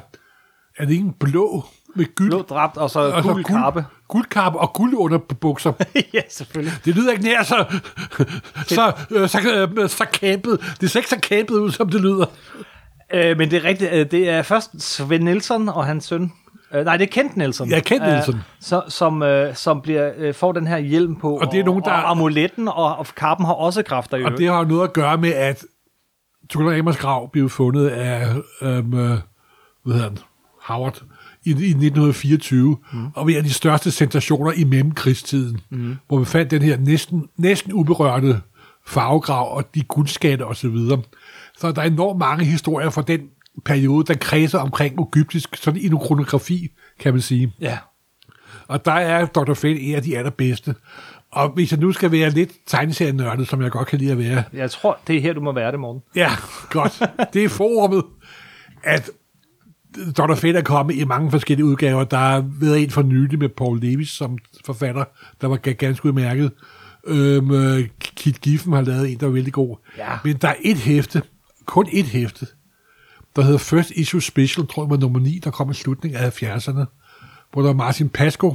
[0.78, 1.64] er det ikke en blå
[1.96, 2.28] med gyld?
[2.28, 3.84] blå dræbt, og så og så gul kappe.
[4.10, 5.72] Guldkappe og guld under bukser.
[6.14, 6.74] ja, selvfølgelig.
[6.84, 7.64] Det lyder ikke nær så,
[8.66, 10.76] så, øh, så, øh, så kæmpet.
[10.80, 12.26] Det ser ikke så kæmpet ud, som det lyder.
[13.14, 16.32] Øh, men det er rigtigt, øh, det er først Sven Nielsen og hans søn.
[16.74, 17.68] Øh, nej, det er Kent Nielsen.
[17.70, 18.34] Ja, Kent Nielsen.
[18.34, 21.36] Øh, så, som, øh, som bliver, øh, får den her hjelm på.
[21.38, 24.48] Og det er nogen, der- Og amuletten og, og kappen har også kræfter Og det
[24.48, 25.64] har noget at gøre med, at
[26.50, 28.26] Tucker Amers grav blev fundet af,
[28.62, 29.18] øhm, øh,
[29.84, 30.18] hvad hedder han,
[30.62, 31.02] Howard,
[31.44, 33.06] i, i 1924, mm.
[33.14, 35.96] og var en af de største sensationer i mellemkrigstiden, mm.
[36.08, 38.40] hvor man fandt den her næsten, næsten uberørte
[38.86, 40.54] farvegrav og de guldskatte osv.
[40.54, 41.02] Så, videre.
[41.58, 43.20] så der er enormt mange historier fra den
[43.64, 46.68] periode, der kredser omkring egyptisk, sådan en kronografi,
[46.98, 47.52] kan man sige.
[47.60, 47.78] Ja.
[48.68, 49.54] Og der er Dr.
[49.54, 50.74] Fate en af de allerbedste.
[51.32, 54.44] Og hvis jeg nu skal være lidt tegneserienørdet, som jeg godt kan lide at være,
[54.52, 56.02] Jeg tror, det er her, du må være det, morgen.
[56.16, 56.30] Ja,
[56.70, 57.02] godt.
[57.32, 58.04] Det er forummet,
[58.82, 59.10] at
[60.18, 60.34] Dr.
[60.34, 62.04] Fate er kommet i mange forskellige udgaver.
[62.04, 65.04] Der har været en for nylig med Paul Davis som forfatter,
[65.40, 66.52] der var ga- ganske udmærket.
[67.06, 69.76] Øhm, øh, Kit Giffen har lavet en, der var vældig god.
[69.98, 70.18] Ja.
[70.24, 71.22] Men der er et hæfte,
[71.66, 72.46] kun et hæfte,
[73.36, 76.42] der hedder First Issue Special, tror jeg var nummer 9, der kom i slutningen af
[76.42, 76.84] 70'erne,
[77.52, 78.54] hvor der var Martin Pasco,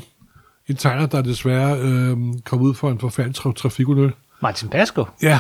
[0.67, 4.15] en tegner, der desværre øhm, kom ud for en forfærdelig tra- trafikulykke.
[4.41, 5.05] Martin Pasco?
[5.21, 5.39] Ja,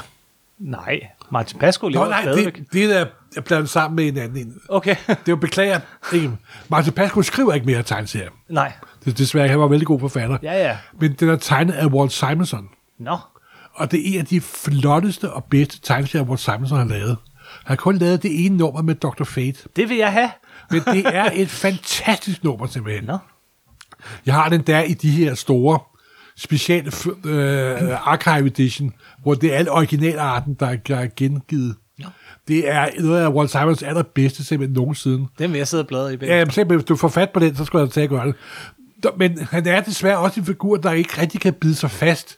[0.59, 0.99] Nej,
[1.31, 2.55] Martin Pasco lever Nå, nej, stadigvæk.
[2.55, 3.05] det, det er
[3.37, 4.53] er blandet sammen med en anden en.
[4.69, 4.95] Okay.
[5.07, 5.79] Det er jo beklager.
[6.13, 6.31] Ikke?
[6.69, 8.29] Martin Pasco skriver ikke mere tegneserier.
[8.49, 8.71] nej.
[9.05, 10.37] Det er desværre, han var vældig god forfatter.
[10.43, 10.77] Ja, ja.
[10.99, 12.67] Men den er tegnet af Walt Simonson.
[12.99, 13.17] Nå.
[13.73, 17.17] Og det er en af de flotteste og bedste tegneserier, Walt Simonson har lavet.
[17.65, 19.23] Han har kun lavet det ene nummer med Dr.
[19.23, 19.59] Fate.
[19.75, 20.29] Det vil jeg have.
[20.71, 23.03] Men det er et fantastisk nummer simpelthen.
[23.03, 23.17] Nå.
[24.25, 25.79] Jeg har den der i de her store
[26.37, 31.75] speciale f- øh, archive edition, hvor det er al originalarten, der er- gengivet.
[32.47, 35.27] Det er noget af Walt Simons allerbedste simpelthen nogensinde.
[35.39, 36.17] Den vil jeg sidde og bladre i.
[36.21, 38.27] Ja, jamen, simpelthen, hvis du får fat på den, så skal jeg tage at gøre
[38.27, 38.35] det.
[39.17, 42.37] Men han er desværre også en figur, der ikke rigtig kan bide sig fast.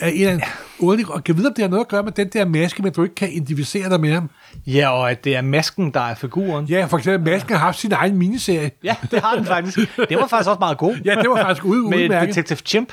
[0.00, 0.42] Af en anden
[0.78, 2.92] underlig, og kan vide, om det har noget at gøre med den der maske, men
[2.92, 4.30] du ikke kan identificere dig med ham.
[4.66, 6.64] Ja, og at det er masken, der er figuren.
[6.66, 8.70] Ja, for eksempel, masken har haft sin egen miniserie.
[8.84, 9.78] Ja, det har den faktisk.
[10.08, 10.96] Det var faktisk også meget god.
[11.04, 12.26] Ja, det var faktisk ude, Med.
[12.26, 12.92] Detective Chimp.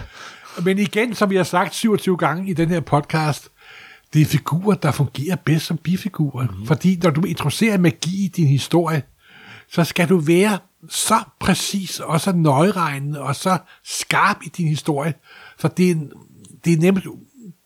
[0.64, 3.50] Men igen, som vi har sagt 27 gange i den her podcast,
[4.14, 6.47] det er figurer, der fungerer bedst som bifigurer.
[6.60, 6.66] Mm.
[6.68, 9.04] Fordi når du introducerer magi i din historie,
[9.72, 10.58] så skal du være
[10.89, 15.14] så præcis og så nøjeregnende og så skarp i din historie.
[15.60, 16.12] For det er, en-
[16.66, 17.03] det er nemt,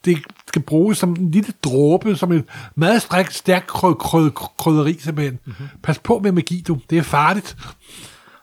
[0.06, 0.18] det
[0.48, 5.40] skal bruges som en lille dråbe, som et meget stærk, stærk krød, krød, krydderi simpelthen.
[5.46, 5.68] Mm-hmm.
[5.84, 6.80] Pas på med magi, du.
[6.90, 7.58] Det er farligt.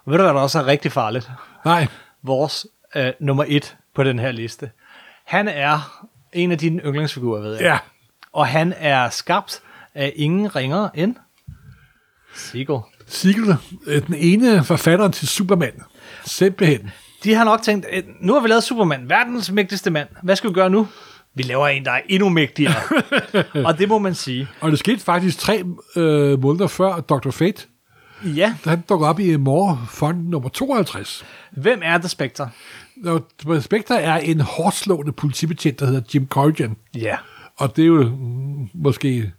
[0.06, 1.30] Ved du, hvad der også er rigtig farligt?
[1.64, 1.86] Nej.
[2.22, 4.70] Vores øh, nummer et på den her liste.
[5.24, 7.62] Han er en af dine yndlingsfigurer, ved jeg.
[7.62, 7.78] Ja.
[8.32, 9.62] Og han er skabt
[9.94, 11.16] af ingen ringere end
[12.34, 12.78] Siegel.
[13.06, 15.82] Siegel, øh, den ene forfatteren til Superman.
[16.24, 16.90] Simpelthen.
[17.24, 20.08] De har nok tænkt, "Øh, nu har vi lavet Superman, verdens mægtigste mand.
[20.22, 20.88] Hvad skal vi gøre nu?
[21.34, 22.74] Vi laver en, der er endnu mægtigere.
[23.66, 24.48] og det må man sige.
[24.60, 25.64] Og det skete faktisk tre
[25.96, 27.30] øh, måneder før Dr.
[27.30, 27.62] Fate.
[28.24, 31.24] Ja, Han dukker op i Morfond nummer 52.
[31.50, 32.48] hvem er The Spectre?
[33.06, 33.26] Og
[33.60, 36.76] Spectre er en hårdslående politibetjent, der hedder Jim Corrigan.
[36.94, 37.16] Ja.
[37.56, 39.32] Og det er jo mm, måske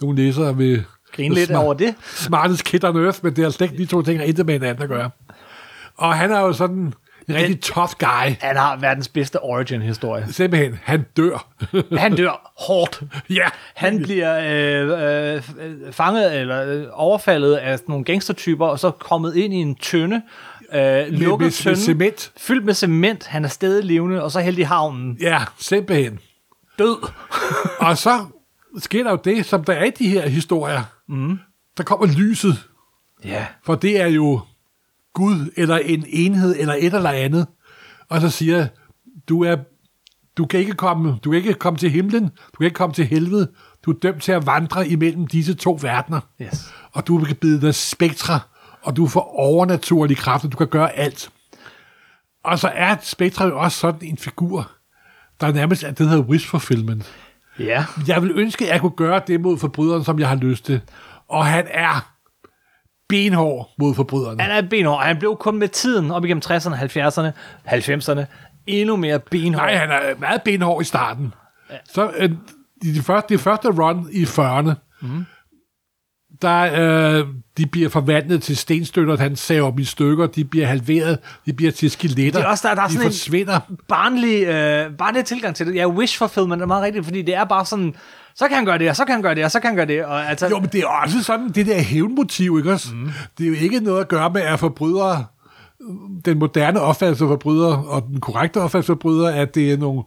[0.00, 0.82] nogle læsere ved
[1.12, 1.94] Grine lidt over det.
[2.14, 4.54] smartest kid on earth, men det er slet ikke de to ting, der intet med
[4.54, 5.10] hinanden at gøre.
[5.96, 6.94] Og han er jo sådan
[7.28, 8.34] rigtig tough guy.
[8.40, 10.26] Han har verdens bedste origin-historie.
[10.32, 11.48] Simpelthen, han dør.
[11.98, 13.02] Han dør hårdt.
[13.30, 15.42] ja, Han bliver øh, øh,
[15.92, 20.22] fanget eller øh, overfaldet af nogle gangstertyper, og så kommet ind i en tønde,
[20.74, 22.32] øh, lukket med tønde, cement.
[22.36, 23.26] fyldt med cement.
[23.26, 25.16] Han er stadig levende, og så helt i havnen.
[25.20, 26.18] ja, simpelthen.
[26.78, 26.96] Død.
[27.78, 28.24] Og så
[28.78, 30.82] sker der jo det, som der er i de her historier.
[31.08, 31.38] Mm.
[31.76, 32.54] Der kommer lyset,
[33.24, 33.46] ja.
[33.64, 34.40] for det er jo
[35.16, 37.46] Gud, eller en enhed, eller et eller andet.
[38.08, 38.66] Og så siger
[39.28, 39.56] du er
[40.36, 43.06] du kan ikke komme, du kan ikke komme til himlen, du kan ikke komme til
[43.06, 43.48] helvede.
[43.84, 46.20] Du er dømt til at vandre imellem disse to verdener.
[46.42, 46.72] Yes.
[46.92, 48.40] Og du kan bide dig spektre,
[48.82, 51.30] og du får overnaturlige kræfter, du kan gøre alt.
[52.44, 54.70] Og så er Spektre jo også sådan en figur,
[55.40, 57.12] der nærmest er det, der hedder wish fulfillment.
[57.58, 57.84] Ja.
[58.06, 60.80] Jeg vil ønske, at jeg kunne gøre det mod forbryderen, som jeg har lyst til.
[61.28, 62.15] Og han er
[63.08, 64.42] benhård mod forbryderne.
[64.42, 65.02] Han er benhård.
[65.02, 67.30] Han blev kun med tiden op igennem 60'erne, 70'erne,
[67.68, 68.24] 90'erne
[68.66, 69.64] endnu mere benhård.
[69.66, 71.34] Nej, han er meget benhård i starten.
[71.88, 72.30] Så øh,
[72.82, 75.24] i det første, det første run i 40'erne, mm.
[76.42, 77.26] der øh,
[77.56, 81.72] de bliver forvandlet til stenstøtter, han saver dem i stykker, de bliver halveret, de bliver
[81.72, 83.60] til skeletter, Det er også der- der er de sådan en- forsvinder.
[83.88, 85.74] barnlig, øh, barnlig tilgang til det.
[85.74, 87.94] Ja, wish fulfillment er meget rigtigt, fordi det er bare sådan,
[88.36, 89.76] så kan han gøre det, og så kan han gøre det, og så kan han
[89.76, 90.04] gøre det.
[90.04, 92.94] Og, altså, Jo, men det er også sådan, det der hævnmotiv, ikke også?
[92.94, 93.10] Mm.
[93.38, 95.24] Det er jo ikke noget at gøre med, at forbrydere,
[96.24, 100.02] den moderne opfattelse af forbrydere, og den korrekte opfattelse af forbrydere, at det er nogle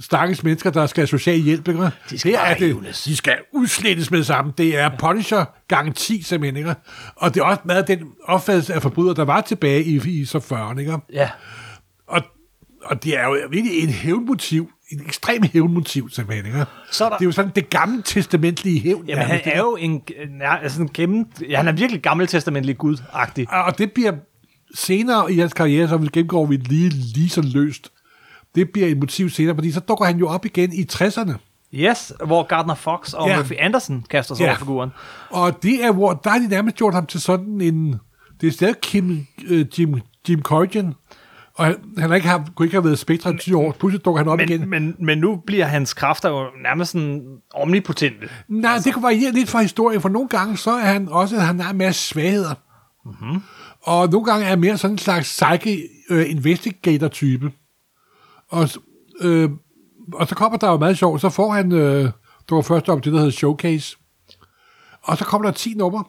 [0.00, 1.90] stakkels mennesker, der skal have social hjælp, ikke?
[2.10, 4.52] De skal bare er det, de skal udslettes med det samme.
[4.58, 6.74] Det er Punisher gang 10, simpelthen, ikke?
[7.16, 10.38] Og det er også meget den opfattelse af forbrydere, der var tilbage i, i så
[10.38, 10.98] 40'erne, ikke?
[11.12, 11.30] ja.
[12.08, 12.22] Og,
[12.84, 16.64] og det er jo virkelig en hævnmotiv, en ekstrem hævnmotiv, simpelthen, ikke?
[16.90, 19.04] Så er der- Det er jo sådan det gamle testamentlige hævn.
[19.08, 20.02] Jamen, han er jo en,
[20.40, 23.46] ja, altså en gennem, ja, han er virkelig gammeltestamentlig gud-agtig.
[23.66, 24.12] Og det bliver
[24.74, 27.92] senere i hans karriere, så gennemgår vi lige, lige så løst.
[28.54, 31.32] Det bliver et motiv senere, fordi så dukker han jo op igen i 60'erne.
[31.74, 33.36] Yes, hvor Gardner Fox og Ja.
[33.36, 34.48] Murphy Anderson kaster sig ja.
[34.50, 34.90] over figuren.
[35.30, 37.94] Og det er, hvor der er de nærmest gjort ham til sådan en...
[38.40, 40.94] Det er stadig Kim, øh, Jim, Jim Corrigan,
[41.56, 43.72] og han, han har ikke haft, kunne ikke have været Spectre i 10 år.
[43.72, 44.60] Pludselig dukker han op igen.
[44.60, 48.28] Men, men, men nu bliver hans kræfter jo nærmest sådan omnipotente.
[48.48, 51.60] Nej, det kan variere lidt fra historien, for nogle gange så er han også, han
[51.60, 52.54] har en masse svagheder.
[53.04, 53.42] Mm-hmm.
[53.82, 57.52] Og nogle gange er han mere sådan en slags psyche øh, investigator-type.
[58.48, 58.68] Og,
[59.20, 59.50] øh,
[60.12, 62.10] og så kommer der jo meget sjovt, så får han, øh,
[62.50, 63.96] du var først op det, der hedder Showcase.
[65.02, 66.04] Og så kommer der 10 numre,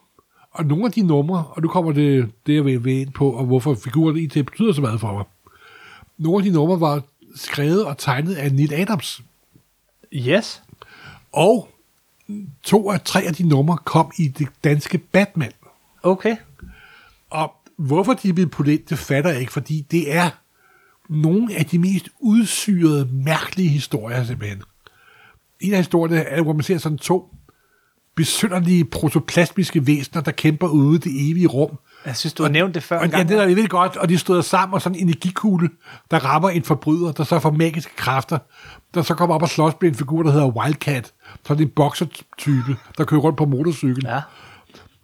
[0.51, 3.45] og nogle af de numre, og nu kommer det, det jeg vil ind på, og
[3.45, 5.25] hvorfor figuren IT betyder så meget for mig.
[6.17, 7.01] Nogle af de numre var
[7.35, 9.21] skrevet og tegnet af Neil Adams.
[10.13, 10.63] Yes.
[11.31, 11.69] Og
[12.63, 15.51] to af tre af de numre kom i det danske Batman.
[16.03, 16.35] Okay.
[17.29, 20.29] Og hvorfor de er blevet puttet ind, det fatter jeg ikke, fordi det er
[21.09, 24.63] nogle af de mest udsyrede, mærkelige historier simpelthen.
[25.59, 27.33] En af historierne er, hvor man ser sådan to
[28.15, 31.77] besynderlige protoplasmiske væsener, der kæmper ude i det evige rum.
[32.07, 32.97] Jeg synes, du har nævnt det før.
[32.97, 33.29] Og en ja, gang.
[33.29, 35.69] det er virkelig godt, og de støder sammen, og sådan en energikugle,
[36.11, 38.37] der rammer en forbryder, der så får magiske kræfter,
[38.93, 41.13] der så kommer op og slås med en figur, der hedder Wildcat,
[41.47, 44.03] sådan en boksertype, der kører rundt på motorcykel.
[44.07, 44.21] Ja.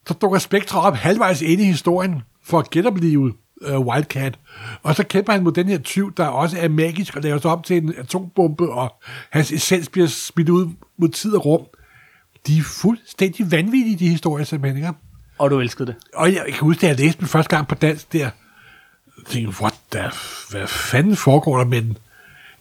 [0.07, 4.39] Så dukker Spectre op halvvejs ind i historien for at genopleve øh, Wildcat.
[4.83, 7.51] Og så kæmper han mod den her tyv, der også er magisk og laver sig
[7.51, 8.93] om til en atombombe, og
[9.29, 11.61] hans essens bliver smidt ud mod tid og rum.
[12.47, 14.77] De er fuldstændig vanvittige, de historier, simpelthen.
[14.77, 14.93] Ikke?
[15.37, 15.95] Og du elskede det.
[16.13, 18.29] Og jeg, jeg kan huske, da jeg læste den første gang på dansk der,
[19.27, 20.11] tænkte, what the,
[20.49, 21.97] hvad fanden foregår der med den?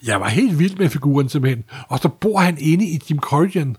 [0.06, 1.64] Jeg var helt vild med figuren simpelthen.
[1.88, 3.76] Og så bor han inde i Jim Corrigan.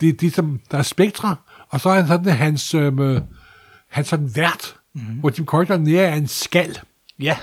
[0.00, 1.36] Det er det, som, der er spektre.
[1.68, 3.20] Og så er han sådan hans, øhm,
[3.88, 5.14] hans sådan vært, mm-hmm.
[5.14, 6.78] hvor Jim Corrigan nær er en skal.
[7.18, 7.36] Ja.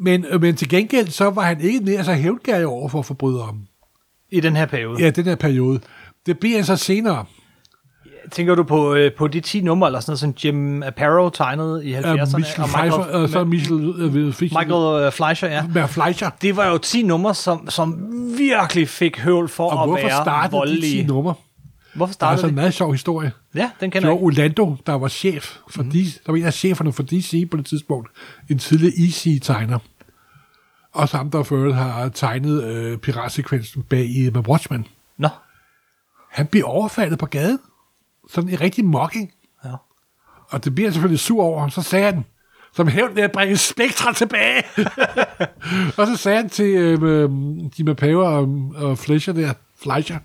[0.00, 3.54] Men, øh, men til gengæld, så var han ikke nær så hævdgærig over for forbrydere.
[4.30, 5.02] I den her periode.
[5.02, 5.80] Ja, den her periode.
[6.26, 7.24] Det bliver han så senere.
[8.30, 11.84] Tænker du på, øh, på de 10 numre, eller sådan noget, som Jim Aparo tegnede
[11.86, 12.34] i 70'erne?
[12.34, 15.64] Uh, Michael og Pfeiffer, og så Michael, uh, Michael øh, Fleischer, ja.
[15.74, 16.30] Med Fleischer.
[16.42, 20.22] Det var jo 10 numre, som, som virkelig fik høvl for Og at hvorfor være
[20.24, 21.06] startede de 10 voldelige.
[21.06, 21.34] numre?
[21.94, 22.62] Hvorfor Der er startede sådan en det?
[22.62, 23.32] meget sjov historie.
[23.54, 24.24] Ja, den kender Joe jeg.
[24.24, 25.90] Orlando, der var chef for mm.
[25.90, 28.08] DC, der var en af cheferne for DC på det tidspunkt,
[28.50, 29.78] en tidlig EC-tegner.
[30.94, 34.86] Og sammen der øvrigt har tegnet øh, piratsekvensen bag i med Watchmen.
[35.18, 35.28] Nå.
[36.30, 37.58] Han bliver overfaldet på gaden.
[38.28, 39.32] Sådan en rigtig mocking.
[39.64, 39.72] Ja.
[40.48, 41.68] Og det bliver han selvfølgelig sur over.
[41.68, 42.24] Så sagde han,
[42.72, 44.62] som hævn vil jeg bringe Spektra tilbage.
[45.98, 47.30] og så sagde han til øh, øh,
[47.78, 49.52] Jim Aparo og, og Fleischer der,
[49.82, 50.18] Fleischer,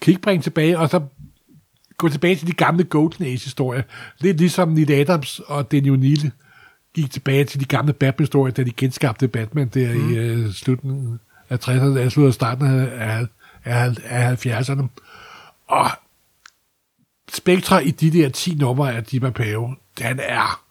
[0.00, 1.00] kan I ikke bringe tilbage, og så
[1.96, 3.82] gå tilbage til de gamle Golden Age-historier.
[4.18, 6.30] Lidt ligesom Neil Adams og Danny O'Neill
[6.94, 10.10] gik tilbage til de gamle Batman-historier, da de genskabte Batman der mm.
[10.10, 13.26] i øh, slutningen af 60'erne, altså slutningen af starten af,
[13.64, 14.82] af, af 70'erne.
[15.68, 15.90] Og
[17.32, 20.62] Spektra i de der 10 numre af Jim Aparo, den er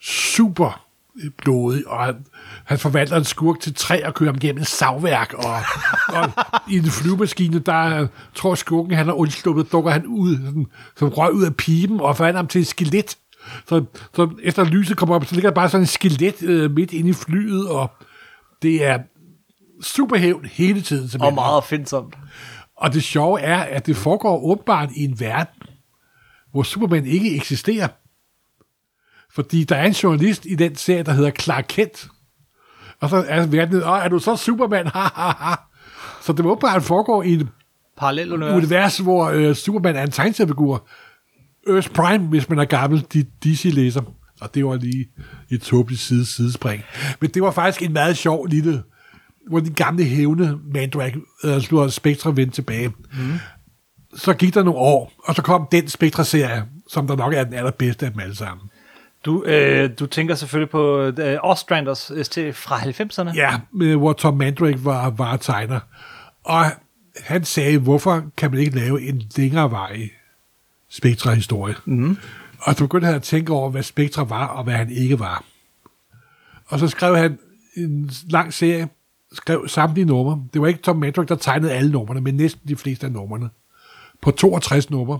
[0.00, 0.88] super
[1.36, 2.26] blodig, og han,
[2.64, 5.54] han forvandler en skurk til træ og kører ham gennem et savværk, og,
[6.08, 6.30] og
[6.70, 11.32] i en flyvemaskine, der tror skurken, han er undsluppet, dukker han ud, sådan, som røg
[11.32, 13.16] ud af pipen, og forvandler ham til et skelet.
[13.68, 13.84] Så,
[14.14, 17.10] så efter lyset kommer op, så ligger der bare sådan et skelet øh, midt inde
[17.10, 17.90] i flyet, og
[18.62, 18.98] det er
[19.82, 21.04] super hævn hele tiden.
[21.04, 21.34] Og simpelthen.
[21.34, 22.14] meget opfindsomt.
[22.76, 25.67] Og det sjove er, at det foregår åbenbart i en verden,
[26.52, 27.88] hvor Superman ikke eksisterer.
[29.34, 32.08] Fordi der er en journalist i den serie, der hedder Clark Kent.
[33.00, 34.86] Og så er verden, Åh, er du så Superman?
[34.94, 35.54] Ha, ha, ha.
[36.22, 37.48] Så det må åbenbart foregå i et
[37.98, 38.54] Parallel univers.
[38.56, 40.88] univers, hvor øh, Superman er en tegneseriefigur.
[41.68, 44.02] Earth Prime, hvis man er gammel de, DC-læser.
[44.40, 45.08] Og det var lige
[45.50, 46.82] et tåbeligt side, sidespring.
[47.20, 48.82] Men det var faktisk en meget sjov lille,
[49.48, 52.88] hvor den gamle hævne Mandrake øh, slog Spectre vendte tilbage.
[52.88, 53.32] Mm.
[54.14, 57.54] Så gik der nogle år, og så kom den Spectre-serie, som der nok er den
[57.54, 58.70] allerbedste af dem alle sammen.
[59.24, 63.34] Du, øh, du tænker selvfølgelig på øh, Ostranders ST fra 90'erne.
[63.34, 65.80] Ja, med, hvor Tom Mandrake var, var tegner.
[66.44, 66.64] Og
[67.16, 70.10] han sagde, hvorfor kan man ikke lave en længere vej
[70.88, 71.74] Spectra-historie?
[71.84, 72.16] Mm.
[72.60, 75.44] Og så begyndte han at tænke over, hvad Spectra var, og hvad han ikke var.
[76.66, 77.38] Og så skrev han
[77.76, 78.88] en lang serie,
[79.32, 80.42] skrev samtlige numre.
[80.52, 83.48] Det var ikke Tom Mandrake, der tegnede alle numrene, men næsten de fleste af numrene.
[84.22, 85.18] På 62 numre,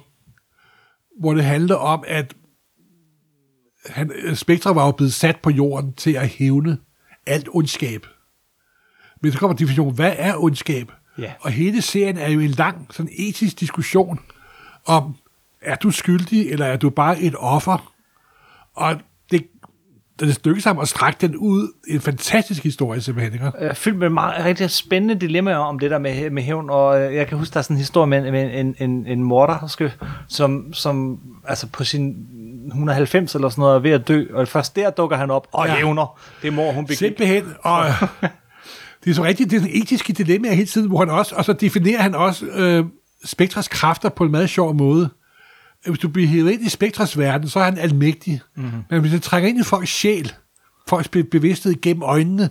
[1.20, 2.34] hvor det handlede om, at
[3.86, 6.78] han, Spectra var jo blevet sat på jorden til at hævne
[7.26, 8.06] alt ondskab.
[9.22, 10.92] Men så kommer definitionen, hvad er ondskab?
[11.18, 11.32] Ja.
[11.40, 14.20] Og hele serien er jo en lang sådan etisk diskussion
[14.86, 15.16] om,
[15.60, 17.94] er du skyldig, eller er du bare et offer?
[18.74, 19.00] Og
[20.20, 21.72] det, lykkes ham at strække den ud.
[21.88, 23.32] En fantastisk historie, simpelthen.
[23.32, 23.52] Ikke?
[23.60, 27.14] øh, fyldt med meget rigtig spændende dilemmaer om det der med, med hævn, og øh,
[27.14, 29.90] jeg kan huske, der er sådan en historie med, med en, en, en morder,
[30.28, 32.16] som, som altså på sin
[32.66, 35.66] 190 eller sådan noget er ved at dø, og først der dukker han op og
[35.66, 35.72] Ja.
[35.72, 35.78] ja.
[35.78, 36.98] hævner det mor, hun begik.
[36.98, 37.44] Simpelthen.
[37.62, 37.84] Og
[39.04, 41.44] det er så rigtigt, det er sådan etiske dilemmaer hele tiden, hvor han også, og
[41.44, 42.84] så definerer han også øh,
[43.24, 45.10] Spektras kræfter på en meget sjov måde.
[45.86, 48.40] Hvis du bliver hævet ind i Spektras verden, så er han almægtig.
[48.56, 48.82] Mm-hmm.
[48.90, 50.32] Men hvis du trænger ind i folks sjæl,
[50.88, 52.50] folks be- bevidsthed gennem øjnene,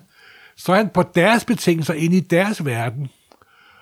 [0.57, 3.07] så er han på deres betingelser inde i deres verden.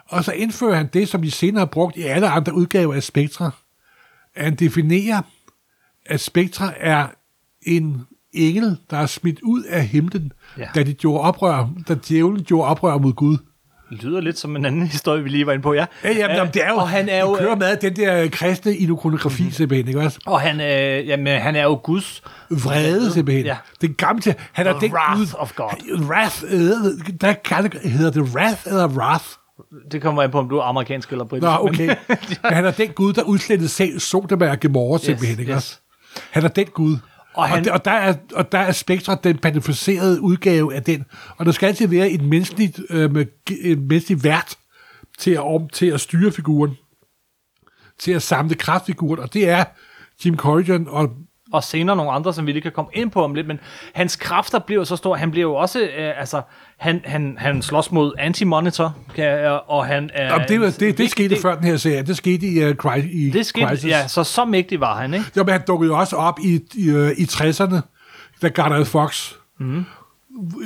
[0.07, 3.03] Og så indfører han det, som de senere har brugt i alle andre udgaver af
[3.03, 3.51] Spektra.
[4.35, 5.21] Han definerer,
[6.05, 7.07] at Spektra er
[7.61, 8.01] en
[8.33, 10.31] engel, der er smidt ud af himlen.
[10.57, 10.67] Ja.
[10.75, 13.37] da de gjorde oprør, da djævlen gjorde oprør mod Gud.
[13.89, 15.85] Det lyder lidt som en anden historie, vi lige var inde på, ja.
[16.03, 18.29] Ja, jamen, Øh, øh, det er jo, og han er jo, kører med den der
[18.29, 19.53] kristne ikonografi mm-hmm.
[19.53, 20.19] simpelthen, ikke også?
[20.25, 23.45] og han, øh, jamen, han er jo Guds Vrede simpelthen.
[23.45, 23.57] Ja.
[23.81, 25.99] Den gamle, han er den wrath Gud, of God.
[26.09, 29.25] Wrath, øh, der kan, hedder det wrath eller wrath?
[29.91, 31.45] Det kommer an på, om du er amerikansk eller britisk.
[31.45, 31.87] Nå, okay.
[32.43, 35.57] Men han er den Gud, der udslettede selv Sodoma og Gomorra simpelthen, ikke yes.
[35.57, 35.79] også?
[36.31, 36.97] Han er den Gud.
[37.35, 41.05] Og, han- og, der er, og der er Spektra den personificerede udgave af den.
[41.37, 43.25] Og der skal altid være et menneskeligt, øh,
[43.61, 44.57] et menneskeligt vært
[45.17, 46.77] til at, om, til at styre figuren.
[47.99, 49.19] Til at samle kraftfiguren.
[49.19, 49.63] Og det er
[50.25, 51.09] Jim Corrigan og
[51.53, 53.59] og senere nogle andre, som vi lige kan komme ind på om lidt, men
[53.93, 55.17] hans kræfter bliver jo så store.
[55.17, 56.41] Han bliver jo også, øh, altså,
[56.77, 60.25] han, han, han slås mod Anti-Monitor, kan- og han er...
[60.33, 62.01] Jamen, det, var- det, det, vigtig skete del- før den her serie.
[62.03, 63.85] Det skete i, uh, cri- i Det skete, Crisis.
[63.89, 65.25] ja, så så mægtig var han, ikke?
[65.37, 67.75] Jo, men han dukkede jo også op i, i, øh, i 60'erne,
[68.41, 69.31] da Garner Fox.
[69.59, 69.85] Mm.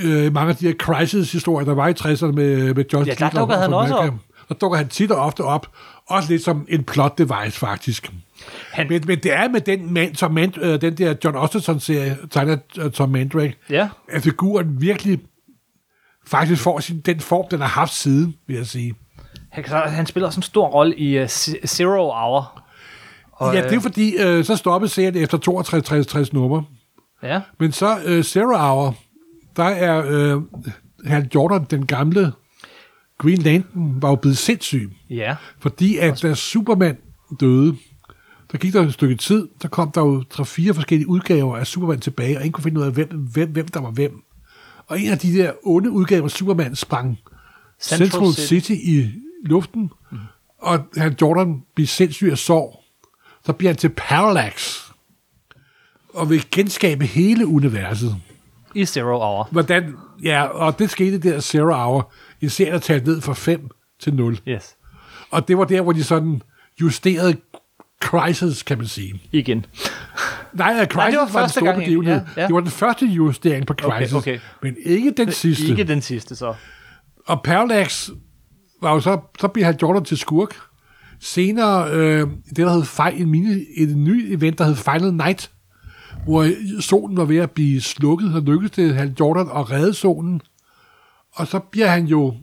[0.04, 3.30] Øh, mange af de her Crisis-historier, der var i 60'erne med, med John Ja, der
[3.30, 4.16] dukker han og også Malcolm.
[4.16, 4.20] op.
[4.50, 5.68] Der dukker han tit og ofte op.
[6.10, 8.12] Også lidt som en plot device, faktisk.
[8.72, 12.18] Han, Men, men det er med den, man, Tom Man, øh, den der John Osterson-serie,
[12.32, 15.20] tegnet af Tom Mandrake, ja, at figuren virkelig
[16.28, 18.96] faktisk får sin, den form, den har haft siden, vil jeg sige.
[19.50, 21.28] han, han spiller også en stor rolle i uh,
[21.66, 22.64] Zero Hour.
[23.32, 25.38] Og, ja, det er fordi, øh, så stoppede serien efter
[26.28, 26.64] 62-60 numre.
[27.24, 28.96] Ja, Men så øh, Zero Hour,
[29.56, 30.42] der er øh,
[31.06, 32.32] Hal Jordan, den gamle
[33.20, 34.92] Green Lantern, var jo blevet sindssyg.
[35.10, 35.36] ja.
[35.60, 36.98] Fordi at da Superman
[37.40, 37.76] døde,
[38.52, 41.68] der gik der et stykke tid, der kom der jo tre fire forskellige udgaver af
[41.68, 44.24] Superman tilbage, og ingen kunne finde ud af, hvem, hvem, hvem der var hvem.
[44.88, 47.20] Og en af de der onde udgaver af Superman sprang
[47.82, 48.48] Central Central, City.
[48.48, 48.72] City.
[48.72, 49.10] I
[49.46, 50.18] luften, mm.
[50.58, 52.84] og han Jordan bliver sindssyg af sorg.
[53.46, 54.80] Så bliver han til Parallax,
[56.14, 58.16] og vil genskabe hele universet.
[58.76, 59.48] I Zero Hour.
[59.52, 62.12] Hvordan, ja, og det skete der Zero Hour,
[62.46, 63.70] en serie, der talte ned fra 5
[64.00, 64.40] til 0.
[64.48, 64.76] Yes.
[65.32, 66.42] Og det var der, hvor de sådan
[66.82, 67.36] justerede
[68.02, 69.22] Crisis, kan man sige.
[69.32, 69.66] Igen.
[70.54, 72.14] Nej, Crisis Nej, det var var, den første store gang, begivenhed.
[72.36, 72.48] ja, ja.
[72.48, 74.40] Det var den første justering på Crisis, okay.
[74.62, 75.68] men ikke den sidste.
[75.68, 76.54] Ikke den sidste, så.
[77.28, 78.10] Og Parallax
[78.82, 80.56] var jo så, så bliver han Jordan til skurk.
[81.20, 85.52] Senere, øh, det der hed en mini, et nyt event, der hed Final Night,
[86.24, 86.48] hvor
[86.82, 90.42] solen var ved at blive slukket, og lykkedes det han Jordan at redde solen.
[91.40, 92.36] Og så bliver han jo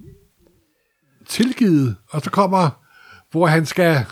[1.29, 2.71] tilgivet, og så kommer,
[3.31, 4.05] hvor han skal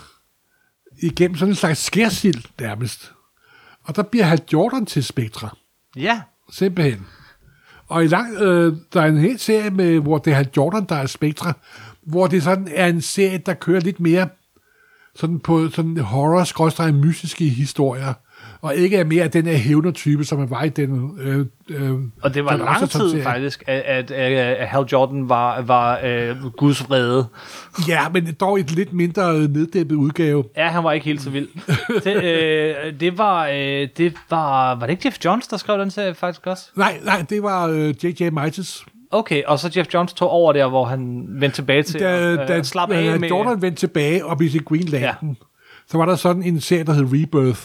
[1.02, 3.12] igennem sådan en slags skærsild nærmest.
[3.82, 5.56] Og der bliver han Jordan til Spectra.
[5.96, 7.06] Ja, Simpelthen.
[7.86, 10.94] Og i lang, øh, der er en hel serie, med, hvor det er Jordan, der
[10.94, 11.52] er Spectra,
[12.02, 14.28] hvor det sådan er en serie, der kører lidt mere
[15.14, 18.14] sådan på sådan horror mystiske historier,
[18.64, 21.18] og ikke er mere af den her hævner-type, som er var i den...
[21.20, 25.60] Øh, øh, og det var den lang tid faktisk, at, at, at, Hal Jordan var,
[25.60, 27.26] var øh, Guds vrede.
[27.88, 30.44] Ja, men dog et lidt mindre neddæmpet udgave.
[30.56, 31.48] Ja, han var ikke helt så vild.
[32.04, 35.90] det, øh, det var, øh, det var, var det ikke Jeff Jones, der skrev den
[35.90, 36.70] serie faktisk også?
[36.76, 38.30] Nej, nej, det var øh, J.J.
[38.30, 38.84] Mites.
[39.10, 42.58] Okay, og så Jeff Jones tog over der, hvor han vendte tilbage til Da, da
[42.58, 43.28] øh, slappe af øh, med...
[43.28, 45.44] Jordan vendte tilbage i sin Green Lantern, ja.
[45.88, 47.60] så var der sådan en serie, der hed Rebirth,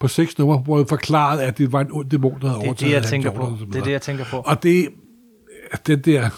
[0.00, 2.68] på seks numre, hvor det forklarede, at det var en dæmon, der havde Det er
[2.68, 3.52] overtaget det, jeg tænker på.
[3.72, 4.36] Det er det, jeg tænker på.
[4.46, 4.88] Og det,
[5.86, 6.28] den der,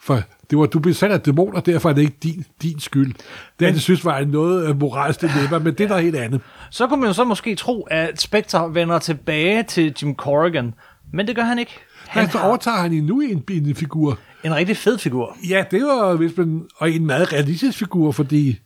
[0.00, 0.20] for
[0.50, 3.14] det var, du blev sat af dæmoner, derfor er det ikke din, din skyld.
[3.60, 6.40] Det, jeg synes, var noget øh, moralsk dilemma, men det er noget helt andet.
[6.70, 10.74] Så kunne man jo så måske tro, at Spectre vender tilbage til Jim Corrigan,
[11.12, 11.72] men det gør han ikke.
[12.08, 14.18] Han Han så har overtager han endnu en, en figur.
[14.44, 15.36] en rigtig fed figur.
[15.48, 18.58] Ja, det var hvis man, og en meget realistisk figur, fordi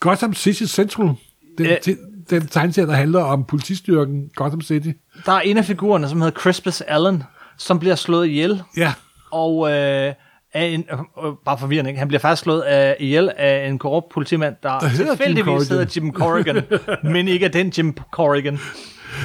[0.00, 1.06] Gotham City Central,
[1.58, 1.76] den, Ja.
[1.86, 1.92] ja.
[2.30, 4.88] Den tegneserie, der handler om politistyrken Gotham City.
[5.26, 7.22] Der er en af figurerne, som hedder Crispus Allen,
[7.56, 8.92] som bliver slået ihjel, Ja,
[9.32, 10.14] og øh,
[10.54, 11.98] af en, øh, øh, bare forvirrende, ikke?
[11.98, 15.86] han bliver faktisk slået af, ihjel af en korrupt politimand, der, Der hedder tilfældigvis hedder
[15.96, 16.62] Jim Corrigan,
[17.12, 18.58] men ikke af den Jim Corrigan.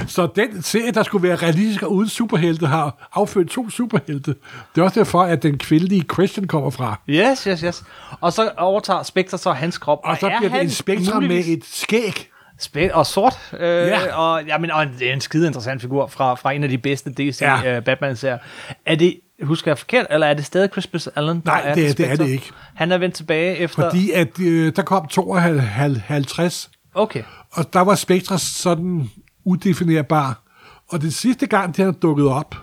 [0.06, 4.34] så den serie, der skulle være realistisk og uden superhelte, har affødt to superhelte.
[4.74, 7.00] Det er også derfor, at den kvindelige Christian kommer fra.
[7.08, 7.84] Yes, yes, yes.
[8.20, 9.98] Og så overtager Spectre så hans krop.
[10.04, 12.30] Og så er bliver det en spektrum med muligvis- et skæg.
[12.62, 13.38] Spæ- og sort.
[13.52, 14.16] Øh, Ja.
[14.16, 17.10] Og, jamen, og det er en skide interessant figur fra, fra en af de bedste
[17.12, 17.78] DC Ja.
[17.78, 18.38] uh, Batman-serier.
[18.86, 21.42] Er det, husker jeg forkert, eller er det stadig Crispus Allen?
[21.44, 22.24] Nej, er det er- det er Spectre?
[22.24, 22.50] det ikke.
[22.74, 23.82] Han er vendt tilbage efter...
[23.90, 27.22] Fordi at øh, der kom 52, Okay.
[27.52, 29.10] og der var Spectra sådan
[29.44, 30.42] udefinerbar.
[30.88, 32.54] Og den sidste gang, det har dukket op,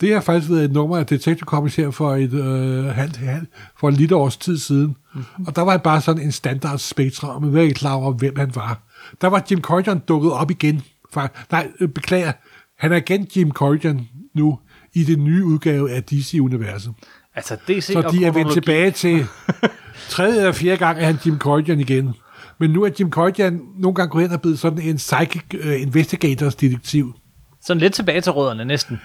[0.00, 3.48] det har faktisk været et nummer af Detective Comics her for et, øh, halvt, halvt,
[3.80, 4.96] for en lille års tid siden.
[5.14, 5.46] Mm-hmm.
[5.46, 8.12] Og der var han bare sådan en standard Spectra, og man var ikke klar over,
[8.12, 8.80] hvem han var.
[9.20, 10.82] Der var Jim Corrigan dukket op igen.
[11.12, 12.32] For, nej, øh, beklager.
[12.78, 14.58] Han er igen Jim Corrigan nu
[14.94, 16.94] i det nye udgave af DC-universet.
[17.34, 19.26] Altså, DC Så de er vendt tilbage til
[20.08, 22.14] tredje eller fjerde gang, er han Jim Corrigan igen.
[22.58, 25.82] Men nu er Jim Corrigan nogle gange gået hen og blevet sådan en psychic uh,
[25.82, 27.14] investigators detektiv.
[27.60, 29.00] Sådan lidt tilbage til rødderne, næsten.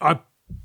[0.00, 0.16] Og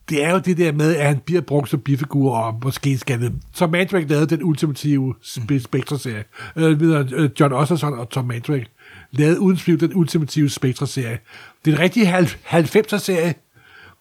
[0.09, 3.21] det er jo det der med, at han bliver brugt som bifigur, og måske skal
[3.21, 3.33] det...
[3.53, 6.23] Tom Mandrake lavede den ultimative spe- Spectre-serie.
[6.55, 8.65] Øh, øh, John Osserson og Tom Mandrake
[9.11, 11.19] lavede uden tvivl den ultimative Spectre-serie.
[11.65, 12.13] Det er en rigtig
[12.53, 13.35] 90'er-serie.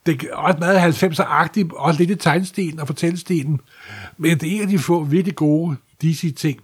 [0.07, 3.61] Det er også meget 90'er-agtigt, også lidt i tegnestilen og fortællestilen.
[4.19, 6.61] Men det er en af de få virkelig gode DC-ting,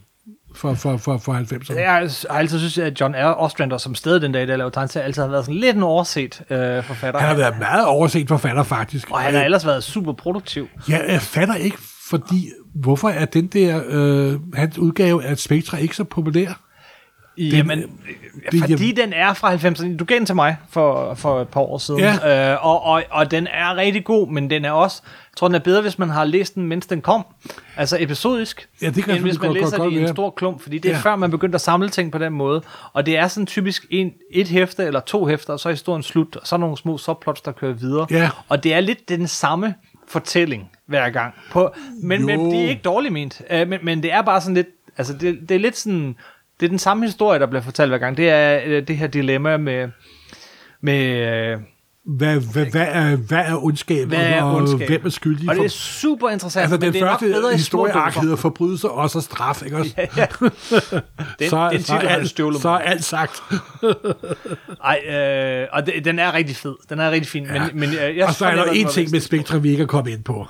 [0.55, 1.81] for, for, for, for 90'erne.
[1.81, 3.35] Jeg har altid synes, at John R.
[3.37, 6.43] Ostrander, som stadig den dag, der laver tegneserier, altid har været sådan lidt en overset
[6.51, 7.21] øh, forfatter.
[7.21, 9.11] Han har været meget overset forfatter, faktisk.
[9.11, 10.69] og han har ellers været super produktiv.
[10.89, 11.79] Jeg, jeg fatter ikke,
[12.11, 12.51] fordi...
[12.75, 13.83] Hvorfor er den der...
[13.89, 16.64] Øh, hans udgave af Spectra ikke så populær?
[17.39, 17.79] Jamen,
[18.53, 19.97] det- fordi den er fra 90'erne.
[19.97, 22.01] Du gav den til mig for, for et par år siden.
[22.01, 22.53] Ja.
[22.53, 25.03] Øh, og, og, og den er rigtig god, men den er også...
[25.05, 27.27] Jeg tror, den er bedre, hvis man har læst den, mens den kom.
[27.77, 28.69] Altså episodisk.
[28.83, 30.63] Ja, det kan end hvis man godt- læser godt det i en stor klump.
[30.63, 31.01] Fordi det er Ja.
[31.01, 32.63] før, man begyndte at samle ting på den måde.
[32.93, 36.03] Og det er sådan typisk en, et hæfte eller to hæfter, og så er historien
[36.03, 36.37] slut.
[36.37, 38.07] Og så er nogle små subplots, der kører videre.
[38.11, 38.31] Ja.
[38.49, 39.75] Og det er lidt den samme
[40.09, 41.35] fortælling hver gang.
[41.51, 43.41] På, men, men det er ikke dårligt ment.
[43.63, 44.69] Uh, men, men det er bare sådan lidt...
[44.99, 46.17] Altså, det, det er lidt sådan...
[46.61, 48.17] Det er den samme historie, der bliver fortalt hver gang.
[48.17, 49.89] Det er øh, det her dilemma med...
[50.81, 51.59] med øh,
[52.07, 54.89] Hvad, hvad, hvad, er, hvad er ondskab, hvad er og ondskab?
[54.89, 55.49] hvem er skyldig?
[55.49, 58.91] Og det er super interessant, altså, men den det er nok bedre historieark hedder Forbrydelse
[58.91, 59.95] og så straf, ikke også?
[59.99, 60.27] Ja, ja.
[61.39, 63.43] Den, så, den så, er titel du alt, stjålet så er alt sagt.
[64.85, 66.75] Ej, øh, og det, den er rigtig fed.
[66.89, 67.47] Den er rigtig fin.
[67.53, 69.87] Men, men øh, jeg og så er der en ting med Spectra, vi ikke er
[69.87, 70.47] kommet ind på.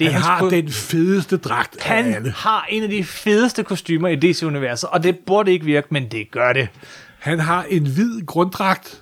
[0.00, 2.32] Det Han har ko- den fedeste dragt af Han alle.
[2.36, 6.30] har en af de fedeste kostymer i DC-universet, og det burde ikke virke, men det
[6.30, 6.68] gør det.
[7.18, 9.00] Han har en hvid grunddragt,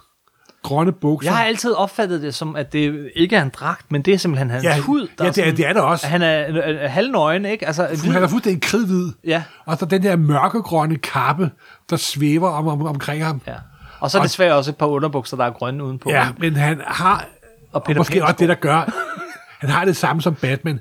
[0.62, 1.30] grønne bukser.
[1.30, 4.18] Jeg har altid opfattet det som, at det ikke er en dragt, men det er
[4.18, 5.00] simpelthen hans Ja, hud.
[5.00, 6.06] ja, det er- sådan- det er det også.
[6.06, 7.66] Han er, halvnøgen, ikke?
[7.66, 8.12] Altså, hvid.
[8.12, 9.12] Han er fuldstændig kridhvid.
[9.24, 9.42] Ja.
[9.66, 11.50] Og så den der mørkegrønne kappe,
[11.90, 13.40] der svæver om, om, omkring ham.
[13.46, 13.54] Ja.
[14.00, 16.10] Og så er det desværre også et par underbukser, der er grønne udenpå.
[16.10, 17.24] Ja, men han har,
[17.72, 18.92] Og Peter måske Pan også det, der gør,
[19.60, 20.80] han har det samme som Batman.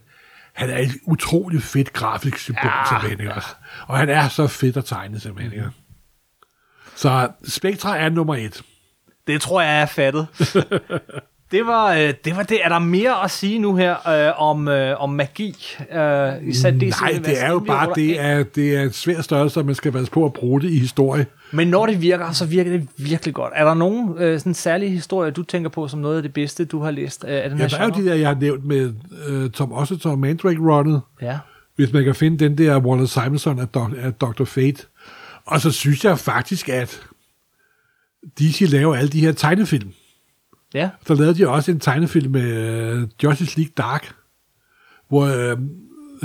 [0.54, 2.86] Han er et utroligt fedt grafisk symbol, ja, Ja.
[2.90, 3.50] simpelthen, ikke også?
[3.88, 5.70] Og han er så fedt at tegne, simpelthen, ikke?
[6.96, 8.62] Så Spectra er nummer et.
[9.28, 10.28] Det tror jeg er fattet.
[11.52, 12.60] det, var, øh, det var det.
[12.66, 15.56] Er der mere at sige nu her øh, om, øh, om magi?
[15.91, 19.60] Øh, især DC Nej, det er jo bare, det er, det er en svær størrelse,
[19.60, 21.26] og man skal passe på at bruge det i historie.
[21.52, 23.54] Men når det virker, så virker det virkelig godt.
[23.56, 26.66] Er der nogen øh, sådan særlige historier, du tænker på som noget af det bedste,
[26.66, 28.04] du har læst øh, af den Ja, her der er jo genre?
[28.04, 28.93] de der, jeg har nævnt med
[29.30, 31.02] uh, Tom Osseter og Mandrake-runnet.
[31.22, 31.38] Ja.
[31.76, 34.43] hvis man kan finde den der Wallace Simonson af, Do- af Dr.
[34.43, 34.84] Fate.
[35.45, 37.02] Og så synes jeg faktisk, at
[38.39, 39.91] DC laver alle de her tegnefilm.
[40.74, 40.89] Ja.
[41.07, 44.11] Så lavede de også en tegnefilm med uh, Justice League Dark,
[45.07, 45.59] hvor uh,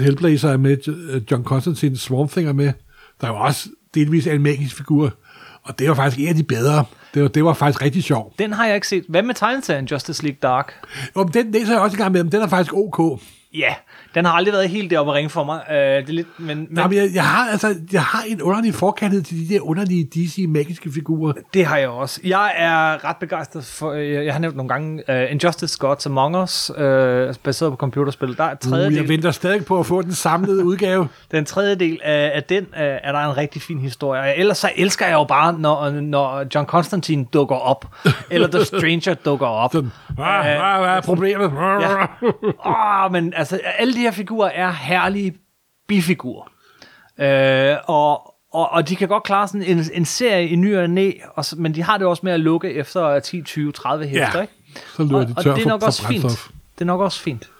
[0.05, 2.72] Hellblazer er med, uh, John Constantine, Swamp Thing er med.
[3.20, 5.14] Der er jo også delvis en magisk figur.
[5.62, 6.84] Og det var faktisk en af de bedre.
[7.14, 8.38] Det var, det var faktisk rigtig sjovt.
[8.38, 9.05] Den har jeg ikke set.
[9.09, 10.72] Hvad med tegneserien Justice League Dark?
[11.14, 13.20] Og den læser jeg også i gang med, men den er faktisk ok.
[13.55, 13.74] Ja,
[14.15, 15.61] den har aldrig været helt deroppe at ringe for mig.
[15.71, 18.43] Øh, det er lidt, men, men Nej, men jeg, jeg, har, altså, jeg har en
[18.43, 21.33] underlig forkærlighed til de der underlige DC magiske figurer.
[21.55, 22.21] Det har jeg også.
[22.25, 26.43] Jeg er ret begejstret for, øh, jeg har nævnt nogle gange, uh, Injustice Gods Among
[26.43, 26.77] Us, uh,
[27.43, 28.37] baseret på computerspil.
[28.37, 31.09] Der er tredje Uh, jeg del, venter stadig på at få den samlede udgave.
[31.31, 34.21] den tredje del af, af den uh, er der en rigtig fin historie.
[34.21, 37.87] Og Ellers så elsker jeg jo bare, når, når John Constantine dukker op,
[38.31, 39.73] eller The Stranger dukker op.
[39.73, 41.53] Sådan, hvad, hvad, hvad er problemet?
[41.85, 42.07] Ja.
[42.67, 45.35] Åh, men altså, alle de her figurer er herlige
[45.89, 46.51] bifigurer.
[47.19, 50.91] Øh, og, og, og de kan godt klare sådan en, en serie i ny og
[50.91, 54.07] næ, og, så- men de har det også med at lukke efter 10, 20, 30
[54.07, 54.53] hæfter, Ja, ikke?
[54.97, 56.31] så løber og, de og tør det er for, nok for også brændstof.
[56.31, 56.55] fint.
[56.75, 57.51] Det er nok også fint.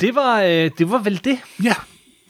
[0.00, 1.38] Det var, øh, det var vel det.
[1.64, 1.74] Ja,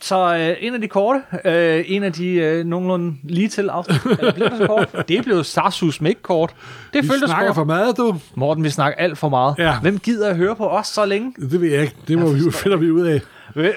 [0.05, 4.18] Så øh, en af de korte, øh, en af de øh, nogenlunde lige til afsnit,
[4.18, 4.88] eller blev det så kort?
[5.09, 6.55] Det blev Sarsus ikke kort.
[6.92, 7.55] Det vi føltes snakker kort.
[7.55, 8.16] for meget, du.
[8.34, 9.55] Morten, vi snakker alt for meget.
[9.59, 9.78] Ja.
[9.82, 11.34] Hvem gider at høre på os så længe?
[11.40, 11.94] Det ved jeg ikke.
[12.09, 13.20] Det må vi, finder vi ud af.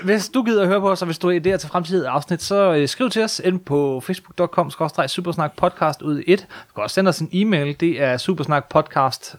[0.04, 2.42] Hvis du gider at høre på os, og hvis du har idéer til fremtidige afsnit,
[2.42, 4.72] så øh, skriv til os ind på facebook.com
[5.08, 6.40] supersnak podcast ud i et.
[6.40, 9.36] Du kan også sende os en e-mail, det er supersnakpodcast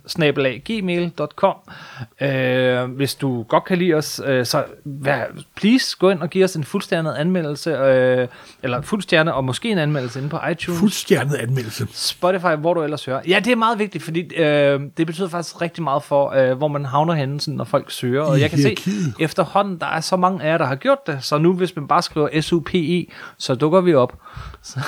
[0.64, 1.54] gmail.com.
[2.20, 5.24] Øh, hvis du godt kan lide os, øh, så vær,
[5.56, 8.28] please gå ind og giv os en fuldstjernet anmeldelse, øh,
[8.62, 10.80] eller fuldstjerne og måske en anmeldelse inde på iTunes.
[10.80, 11.86] Fuldstjernet anmeldelse.
[11.92, 13.20] Spotify, hvor du ellers hører.
[13.28, 16.68] Ja, det er meget vigtigt, fordi øh, det betyder faktisk rigtig meget for, øh, hvor
[16.68, 18.22] man havner henne, sådan, når folk søger.
[18.22, 18.76] Og I jeg kan se,
[19.20, 21.88] efterhånden, der er så mange af jer, der har gjort det, så nu hvis man
[21.88, 23.06] bare skriver SUPE,
[23.38, 24.18] så dukker vi op.
[24.62, 24.80] Så,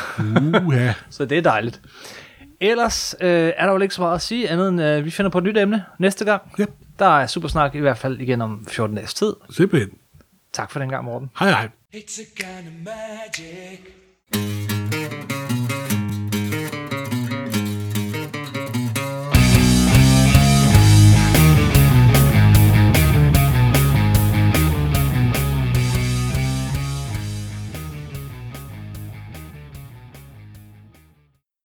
[0.67, 0.93] Uha.
[1.11, 1.81] så det er dejligt.
[2.61, 5.31] Ellers øh, er der jo ikke så meget at sige, andet end øh, vi finder
[5.31, 6.43] på et nyt emne næste gang.
[6.61, 6.71] Yep.
[6.99, 9.33] Der er Supersnak i hvert fald igen om 14 dages tid.
[9.51, 9.91] Simpelthen.
[10.53, 11.31] Tak for den gang, Morten.
[11.39, 11.69] Hej hej.
[11.95, 14.70] It's a kind of magic.